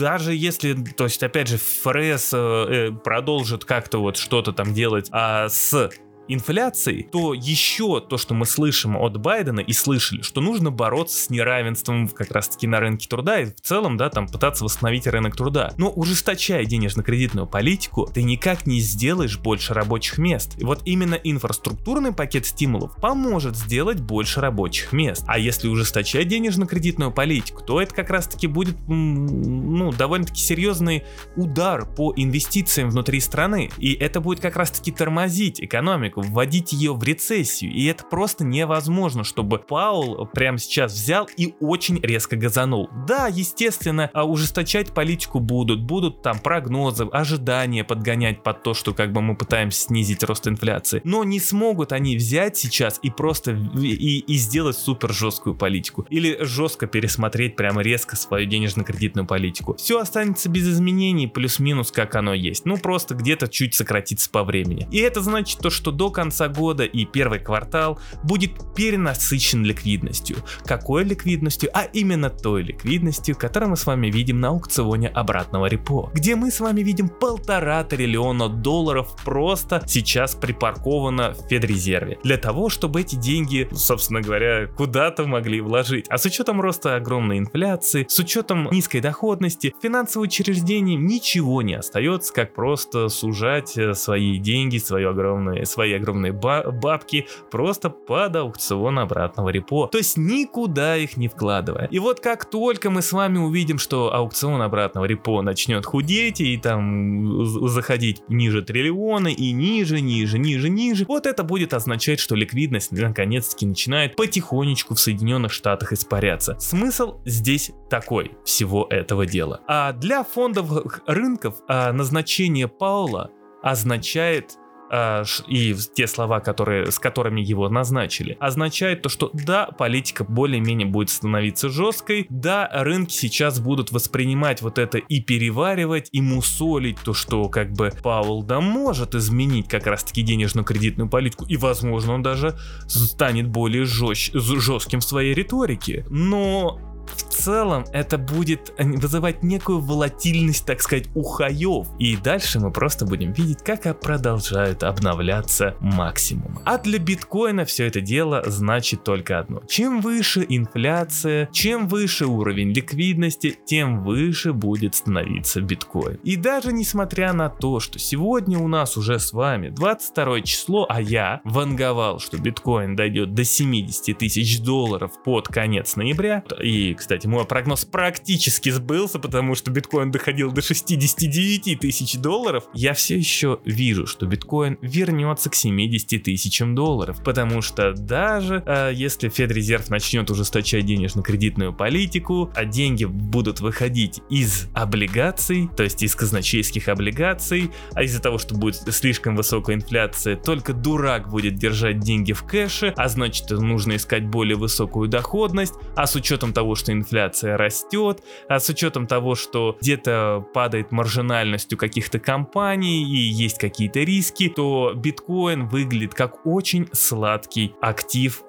даже 0.00 0.34
если, 0.34 0.74
то 0.74 1.04
есть, 1.04 1.22
опять 1.22 1.48
же, 1.48 1.58
ФРС 1.58 2.30
э, 2.32 2.36
э, 2.38 2.92
продолжит 2.92 3.64
как-то 3.64 3.98
вот 3.98 4.16
что-то 4.16 4.52
там 4.52 4.74
делать 4.74 5.08
а 5.12 5.48
с 5.48 5.90
инфляцией, 6.32 7.02
то 7.02 7.34
еще 7.34 8.00
то, 8.00 8.16
что 8.16 8.34
мы 8.34 8.46
слышим 8.46 8.96
от 8.96 9.16
Байдена 9.16 9.60
и 9.60 9.72
слышали, 9.72 10.22
что 10.22 10.40
нужно 10.40 10.70
бороться 10.70 11.24
с 11.24 11.30
неравенством 11.30 12.08
как 12.08 12.30
раз-таки 12.30 12.66
на 12.66 12.80
рынке 12.80 13.08
труда 13.08 13.40
и 13.40 13.46
в 13.46 13.60
целом, 13.60 13.96
да, 13.96 14.10
там 14.10 14.28
пытаться 14.28 14.64
восстановить 14.64 15.06
рынок 15.06 15.36
труда. 15.36 15.72
Но 15.76 15.90
ужесточая 15.90 16.64
денежно-кредитную 16.64 17.46
политику, 17.46 18.08
ты 18.12 18.22
никак 18.22 18.66
не 18.66 18.80
сделаешь 18.80 19.38
больше 19.38 19.74
рабочих 19.74 20.18
мест. 20.18 20.54
И 20.58 20.64
вот 20.64 20.82
именно 20.84 21.14
инфраструктурный 21.14 22.12
пакет 22.12 22.46
стимулов 22.46 22.96
поможет 22.96 23.56
сделать 23.56 24.00
больше 24.00 24.40
рабочих 24.40 24.92
мест. 24.92 25.24
А 25.26 25.38
если 25.38 25.68
ужесточать 25.68 26.28
денежно-кредитную 26.28 27.10
политику, 27.10 27.62
то 27.62 27.80
это 27.80 27.94
как 27.94 28.10
раз-таки 28.10 28.46
будет, 28.46 28.76
ну, 28.86 29.92
довольно-таки 29.92 30.40
серьезный 30.40 31.04
удар 31.36 31.86
по 31.86 32.12
инвестициям 32.16 32.90
внутри 32.90 33.20
страны. 33.20 33.70
И 33.78 33.94
это 33.94 34.20
будет 34.20 34.40
как 34.40 34.56
раз-таки 34.56 34.92
тормозить 34.92 35.60
экономику 35.60 36.19
вводить 36.20 36.72
ее 36.72 36.94
в 36.94 37.02
рецессию. 37.02 37.72
И 37.72 37.86
это 37.86 38.04
просто 38.04 38.44
невозможно, 38.44 39.24
чтобы 39.24 39.58
Паул 39.58 40.26
прямо 40.26 40.58
сейчас 40.58 40.92
взял 40.92 41.28
и 41.36 41.54
очень 41.60 42.00
резко 42.00 42.36
газанул. 42.36 42.88
Да, 43.06 43.28
естественно, 43.28 44.10
а 44.12 44.24
ужесточать 44.24 44.92
политику 44.92 45.40
будут, 45.40 45.82
будут 45.82 46.22
там 46.22 46.38
прогнозы, 46.38 47.06
ожидания 47.12 47.84
подгонять 47.84 48.42
под 48.42 48.62
то, 48.62 48.74
что 48.74 48.92
как 48.94 49.12
бы 49.12 49.20
мы 49.20 49.36
пытаемся 49.36 49.82
снизить 49.82 50.22
рост 50.24 50.46
инфляции. 50.46 51.00
Но 51.04 51.24
не 51.24 51.40
смогут 51.40 51.92
они 51.92 52.16
взять 52.16 52.56
сейчас 52.56 52.98
и 53.02 53.10
просто 53.10 53.52
и, 53.52 54.18
и 54.18 54.34
сделать 54.36 54.76
супер 54.76 55.12
жесткую 55.12 55.54
политику. 55.54 56.06
Или 56.10 56.38
жестко 56.40 56.86
пересмотреть 56.86 57.56
прямо 57.56 57.82
резко 57.82 58.16
свою 58.16 58.46
денежно-кредитную 58.46 59.26
политику. 59.26 59.74
Все 59.76 59.98
останется 59.98 60.48
без 60.48 60.68
изменений, 60.68 61.26
плюс-минус 61.26 61.90
как 61.92 62.14
оно 62.14 62.34
есть. 62.34 62.64
Ну 62.64 62.76
просто 62.76 63.14
где-то 63.14 63.48
чуть 63.48 63.74
сократится 63.74 64.30
по 64.30 64.44
времени. 64.44 64.88
И 64.90 64.98
это 64.98 65.20
значит 65.20 65.60
то, 65.60 65.70
что 65.70 65.90
до 65.90 66.09
конца 66.10 66.48
года 66.48 66.84
и 66.84 67.04
первый 67.04 67.38
квартал 67.38 67.98
будет 68.22 68.74
перенасыщен 68.74 69.64
ликвидностью. 69.64 70.38
Какой 70.64 71.04
ликвидностью? 71.04 71.70
А 71.72 71.84
именно 71.84 72.30
той 72.30 72.62
ликвидностью, 72.62 73.36
которую 73.36 73.70
мы 73.70 73.76
с 73.76 73.86
вами 73.86 74.08
видим 74.08 74.40
на 74.40 74.48
аукционе 74.48 75.08
обратного 75.08 75.66
репо, 75.66 76.10
где 76.14 76.36
мы 76.36 76.50
с 76.50 76.60
вами 76.60 76.80
видим 76.80 77.08
полтора 77.08 77.84
триллиона 77.84 78.48
долларов 78.48 79.16
просто 79.24 79.82
сейчас 79.86 80.34
припарковано 80.34 81.32
в 81.32 81.48
Федрезерве. 81.48 82.18
Для 82.22 82.36
того, 82.36 82.68
чтобы 82.68 83.00
эти 83.00 83.16
деньги, 83.16 83.68
собственно 83.72 84.20
говоря, 84.20 84.66
куда-то 84.66 85.26
могли 85.26 85.60
вложить. 85.60 86.06
А 86.08 86.18
с 86.18 86.24
учетом 86.24 86.60
роста 86.60 86.96
огромной 86.96 87.38
инфляции, 87.38 88.06
с 88.08 88.18
учетом 88.18 88.68
низкой 88.70 89.00
доходности, 89.00 89.74
финансовые 89.82 90.28
учреждения 90.28 90.96
ничего 90.96 91.62
не 91.62 91.74
остается, 91.74 92.32
как 92.32 92.54
просто 92.54 93.08
сужать 93.08 93.76
э, 93.76 93.94
свои 93.94 94.38
деньги, 94.38 94.78
свои 94.78 95.04
огромные, 95.04 95.66
свои 95.66 95.89
огромные 95.96 96.32
бабки 96.32 97.26
просто 97.50 97.90
под 97.90 98.36
аукцион 98.36 98.98
обратного 98.98 99.50
репо. 99.50 99.88
То 99.90 99.98
есть 99.98 100.16
никуда 100.16 100.96
их 100.96 101.16
не 101.16 101.28
вкладывая. 101.28 101.86
И 101.90 101.98
вот 101.98 102.20
как 102.20 102.44
только 102.44 102.90
мы 102.90 103.02
с 103.02 103.12
вами 103.12 103.38
увидим, 103.38 103.78
что 103.78 104.14
аукцион 104.14 104.62
обратного 104.62 105.04
репо 105.04 105.42
начнет 105.42 105.86
худеть 105.86 106.40
и 106.40 106.56
там 106.56 107.44
заходить 107.44 108.22
ниже 108.28 108.62
триллиона 108.62 109.28
и 109.28 109.52
ниже, 109.52 110.00
ниже, 110.00 110.38
ниже, 110.38 110.68
ниже, 110.68 111.04
вот 111.06 111.26
это 111.26 111.42
будет 111.42 111.74
означать, 111.74 112.20
что 112.20 112.34
ликвидность 112.34 112.92
наконец-таки 112.92 113.66
начинает 113.66 114.16
потихонечку 114.16 114.94
в 114.94 115.00
Соединенных 115.00 115.52
Штатах 115.52 115.92
испаряться. 115.92 116.56
Смысл 116.58 117.18
здесь 117.24 117.72
такой 117.88 118.32
всего 118.44 118.86
этого 118.90 119.26
дела. 119.26 119.60
А 119.66 119.92
для 119.92 120.24
фондовых 120.24 121.02
рынков 121.06 121.56
а, 121.68 121.92
назначение 121.92 122.68
Паула 122.68 123.30
означает 123.62 124.56
а, 124.90 125.22
и 125.46 125.74
те 125.94 126.06
слова, 126.06 126.40
которые, 126.40 126.90
с 126.90 126.98
которыми 126.98 127.40
его 127.40 127.68
назначили, 127.68 128.36
означает 128.40 129.02
то, 129.02 129.08
что 129.08 129.30
да, 129.32 129.66
политика 129.66 130.24
более-менее 130.24 130.86
будет 130.86 131.10
становиться 131.10 131.68
жесткой, 131.68 132.26
да, 132.28 132.68
рынки 132.72 133.12
сейчас 133.12 133.60
будут 133.60 133.92
воспринимать 133.92 134.62
вот 134.62 134.78
это 134.78 134.98
и 134.98 135.20
переваривать, 135.20 136.08
и 136.12 136.20
мусолить 136.20 136.98
то, 137.04 137.14
что 137.14 137.48
как 137.48 137.72
бы 137.72 137.92
Паул 138.02 138.42
да 138.42 138.60
может 138.60 139.14
изменить 139.14 139.68
как 139.68 139.86
раз-таки 139.86 140.22
денежно-кредитную 140.22 141.08
политику, 141.08 141.44
и 141.46 141.56
возможно 141.56 142.14
он 142.14 142.22
даже 142.22 142.58
станет 142.86 143.48
более 143.48 143.84
жест, 143.84 144.34
жестким 144.34 145.00
в 145.00 145.04
своей 145.04 145.34
риторике. 145.34 146.04
Но 146.10 146.89
в 147.16 147.22
целом 147.22 147.84
это 147.92 148.18
будет 148.18 148.72
вызывать 148.78 149.42
некую 149.42 149.80
волатильность, 149.80 150.66
так 150.66 150.80
сказать, 150.80 151.08
у 151.14 151.22
хаев. 151.22 151.86
И 151.98 152.16
дальше 152.16 152.60
мы 152.60 152.70
просто 152.70 153.06
будем 153.06 153.32
видеть, 153.32 153.62
как 153.62 154.00
продолжают 154.00 154.82
обновляться 154.82 155.76
максимум. 155.80 156.60
А 156.64 156.78
для 156.78 156.98
биткоина 156.98 157.64
все 157.64 157.86
это 157.86 158.00
дело 158.00 158.42
значит 158.46 159.04
только 159.04 159.38
одно. 159.38 159.62
Чем 159.68 160.00
выше 160.00 160.44
инфляция, 160.48 161.48
чем 161.52 161.88
выше 161.88 162.26
уровень 162.26 162.72
ликвидности, 162.72 163.58
тем 163.66 164.04
выше 164.04 164.52
будет 164.52 164.94
становиться 164.94 165.60
биткоин. 165.60 166.18
И 166.22 166.36
даже 166.36 166.72
несмотря 166.72 167.32
на 167.32 167.48
то, 167.48 167.80
что 167.80 167.98
сегодня 167.98 168.58
у 168.58 168.68
нас 168.68 168.96
уже 168.96 169.18
с 169.18 169.32
вами 169.32 169.68
22 169.70 170.40
число, 170.42 170.86
а 170.88 171.00
я 171.00 171.40
ванговал, 171.44 172.18
что 172.18 172.38
биткоин 172.38 172.96
дойдет 172.96 173.34
до 173.34 173.44
70 173.44 174.18
тысяч 174.18 174.60
долларов 174.60 175.12
под 175.24 175.48
конец 175.48 175.96
ноября, 175.96 176.44
и 176.62 176.94
кстати, 177.00 177.26
мой 177.26 177.46
прогноз 177.46 177.86
практически 177.86 178.68
сбылся, 178.68 179.18
потому 179.18 179.54
что 179.54 179.70
биткоин 179.70 180.10
доходил 180.10 180.52
до 180.52 180.60
69 180.60 181.80
тысяч 181.80 182.18
долларов. 182.18 182.64
Я 182.74 182.92
все 182.92 183.16
еще 183.16 183.58
вижу, 183.64 184.06
что 184.06 184.26
биткоин 184.26 184.76
вернется 184.82 185.48
к 185.48 185.54
70 185.54 186.22
тысячам 186.22 186.74
долларов, 186.74 187.24
потому 187.24 187.62
что 187.62 187.94
даже 187.94 188.62
э, 188.66 188.90
если 188.94 189.30
Федрезерв 189.30 189.88
начнет 189.88 190.30
ужесточать 190.30 190.84
денежно-кредитную 190.84 191.72
политику, 191.72 192.52
а 192.54 192.66
деньги 192.66 193.06
будут 193.06 193.60
выходить 193.60 194.20
из 194.28 194.68
облигаций, 194.74 195.70
то 195.74 195.82
есть 195.82 196.02
из 196.02 196.14
казначейских 196.14 196.88
облигаций, 196.88 197.70
а 197.94 198.02
из-за 198.02 198.20
того, 198.20 198.36
что 198.36 198.54
будет 198.54 198.76
слишком 198.94 199.36
высокая 199.36 199.76
инфляция, 199.76 200.36
только 200.36 200.74
дурак 200.74 201.30
будет 201.30 201.54
держать 201.54 202.00
деньги 202.00 202.34
в 202.34 202.42
кэше, 202.42 202.92
а 202.94 203.08
значит 203.08 203.50
нужно 203.50 203.96
искать 203.96 204.26
более 204.26 204.56
высокую 204.56 205.08
доходность, 205.08 205.74
а 205.96 206.06
с 206.06 206.14
учетом 206.14 206.52
того, 206.52 206.74
что 206.74 206.89
инфляция 206.92 207.56
растет, 207.56 208.22
а 208.48 208.60
с 208.60 208.68
учетом 208.68 209.06
того, 209.06 209.34
что 209.34 209.76
где-то 209.80 210.44
падает 210.52 210.92
маржинальность 210.92 211.72
у 211.72 211.76
каких-то 211.76 212.18
компаний 212.18 213.02
и 213.02 213.16
есть 213.16 213.58
какие-то 213.58 214.00
риски, 214.00 214.48
то 214.48 214.92
биткоин 214.94 215.66
выглядит 215.66 216.14
как 216.14 216.46
очень 216.46 216.88
сладкий 216.92 217.74
актив 217.80 218.42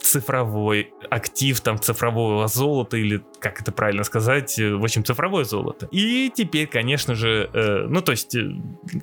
цифровой 0.00 0.92
актив 1.10 1.60
там 1.60 1.78
цифрового 1.78 2.48
золота 2.48 2.96
или 2.96 3.22
как 3.40 3.60
это 3.60 3.72
правильно 3.72 4.04
сказать, 4.04 4.58
э, 4.58 4.74
в 4.74 4.82
общем 4.82 5.04
цифровое 5.04 5.44
золото. 5.44 5.88
И 5.90 6.30
теперь, 6.34 6.66
конечно 6.66 7.14
же, 7.14 7.50
э, 7.52 7.86
ну 7.88 8.00
то 8.02 8.12
есть 8.12 8.34
э, 8.34 8.50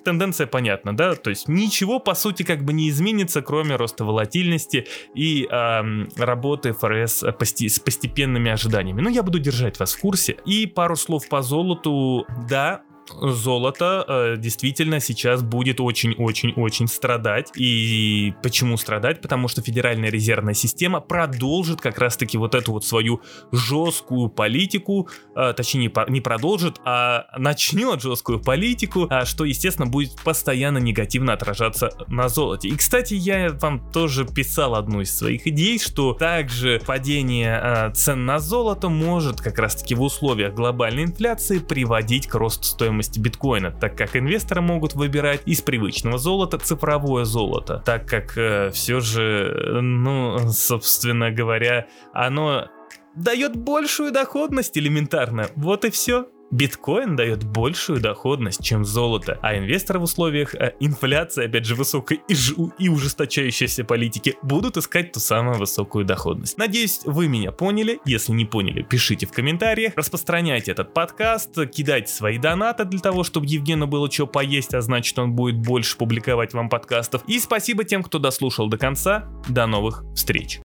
тенденция 0.04 0.48
понятна, 0.48 0.96
да, 0.96 1.16
то 1.16 1.30
есть 1.30 1.48
ничего 1.48 2.00
по 2.00 2.16
сути 2.16 2.44
как 2.44 2.64
бы 2.64 2.74
не 2.74 2.90
изменится, 2.90 3.42
кроме 3.42 3.76
роста 3.76 4.06
волатильности 4.06 4.88
и 5.16 5.48
э, 5.50 6.08
работы 6.18 6.74
ФРС 6.74 7.24
пости- 7.40 7.70
с 7.70 7.80
постепенными 7.80 8.52
ожиданиями. 8.52 9.02
Но 9.02 9.10
я 9.10 9.24
буду 9.24 9.40
держать 9.40 9.80
вас 9.80 9.94
в 9.94 10.00
курсе. 10.00 10.38
И 10.46 10.68
пару 10.68 10.96
слов 10.96 11.28
по 11.30 11.42
золоту, 11.42 12.26
да, 12.50 12.82
золото 13.10 14.06
э, 14.08 14.36
действительно 14.38 15.00
сейчас 15.00 15.42
будет 15.42 15.80
очень-очень-очень 15.80 16.88
страдать. 16.88 17.52
И 17.56 18.34
почему 18.44 18.78
страдать? 18.78 19.22
Потому 19.22 19.48
что 19.48 19.62
Федеральная 19.62 20.10
резервная 20.10 20.54
система 20.54 21.00
продолжит 21.00 21.82
как 21.82 21.98
раз-таки 21.98 22.38
вот 22.38 22.56
эту 22.56 22.74
вот 22.74 22.86
свою 22.86 23.22
жесткую 23.52 24.30
политику, 24.30 25.10
э, 25.36 25.54
точнее 25.56 25.92
не 26.10 26.22
продолжит, 26.22 26.80
а 26.86 27.26
начнет 27.38 28.02
жесткую 28.02 28.40
политику, 28.40 29.08
э, 29.10 29.26
что, 29.26 29.46
естественно, 29.46 29.88
будет 29.88 30.22
постоянно 30.24 30.78
негативно 30.78 31.34
отражаться 31.34 31.90
на 32.08 32.30
золоте. 32.30 32.70
И, 32.70 32.76
кстати, 32.76 33.14
я 33.14 33.52
вам 33.54 33.92
тоже 33.92 34.26
писал 34.26 34.76
одну 34.76 35.02
из 35.02 35.16
своих 35.16 35.48
идей, 35.48 35.80
что 35.80 36.14
также 36.14 36.82
падение 36.86 37.60
э, 37.62 37.94
цен 37.94 38.26
на 38.26 38.40
золото 38.40 38.90
может 38.90 39.42
как 39.42 39.58
раз-таки 39.60 39.96
в 39.96 40.02
условиях 40.02 40.54
глобальной 40.54 41.04
инфляции 41.04 41.60
приводить 41.60 42.28
к 42.28 42.36
росту 42.36 42.64
стоимости 42.64 42.97
стоимости 43.04 43.20
биткоина, 43.20 43.72
так 43.72 43.98
как 43.98 44.16
инвесторы 44.16 44.62
могут 44.62 44.94
выбирать 44.94 45.42
из 45.46 45.62
привычного 45.62 46.18
золота 46.18 46.58
цифровое 46.58 47.26
золото, 47.26 47.82
так 47.86 48.08
как 48.08 48.38
э, 48.38 48.72
все 48.72 49.00
же, 49.00 49.80
ну, 49.82 50.50
собственно 50.50 51.32
говоря, 51.32 51.88
оно 52.14 52.68
дает 53.16 53.56
большую 53.56 54.12
доходность 54.12 54.78
элементарно. 54.78 55.48
Вот 55.56 55.86
и 55.86 55.90
все. 55.90 56.28
Биткоин 56.52 57.16
дает 57.16 57.44
большую 57.44 58.00
доходность, 58.00 58.64
чем 58.64 58.86
золото, 58.86 59.38
а 59.42 59.58
инвесторы 59.58 60.00
в 60.00 60.04
условиях 60.04 60.56
э, 60.56 60.74
инфляции, 60.80 61.46
опять 61.46 61.66
же, 61.66 61.76
высокой 61.76 62.22
и, 62.28 62.34
жу- 62.34 62.72
и 62.80 62.88
ужесточающейся 62.90 63.84
политики 63.84 64.36
будут 64.42 64.78
искать 64.78 65.12
ту 65.12 65.20
самую 65.20 65.58
высокую 65.58 66.06
доходность. 66.06 66.58
Надеюсь, 66.58 67.02
вы 67.04 67.28
меня 67.28 67.52
поняли. 67.52 68.00
Если 68.06 68.32
не 68.32 68.46
поняли, 68.46 68.82
пишите 68.82 69.26
в 69.26 69.32
комментариях, 69.32 69.94
распространяйте 69.96 70.72
этот 70.72 70.94
подкаст, 70.94 71.54
кидайте 71.70 72.14
свои 72.14 72.38
донаты 72.38 72.86
для 72.86 73.00
того, 73.00 73.24
чтобы 73.24 73.46
Евгену 73.48 73.88
было 73.88 74.10
что 74.10 74.26
поесть, 74.26 74.74
а 74.74 74.82
значит 74.82 75.20
он 75.20 75.34
будет 75.34 75.58
больше 75.58 75.98
публиковать 75.98 76.54
вам 76.54 76.70
подкастов. 76.70 77.24
И 77.28 77.40
спасибо 77.40 77.84
тем, 77.84 78.04
кто 78.04 78.20
дослушал 78.20 78.70
до 78.70 78.78
конца. 78.78 79.26
До 79.50 79.68
новых 79.68 80.04
встреч. 80.16 80.56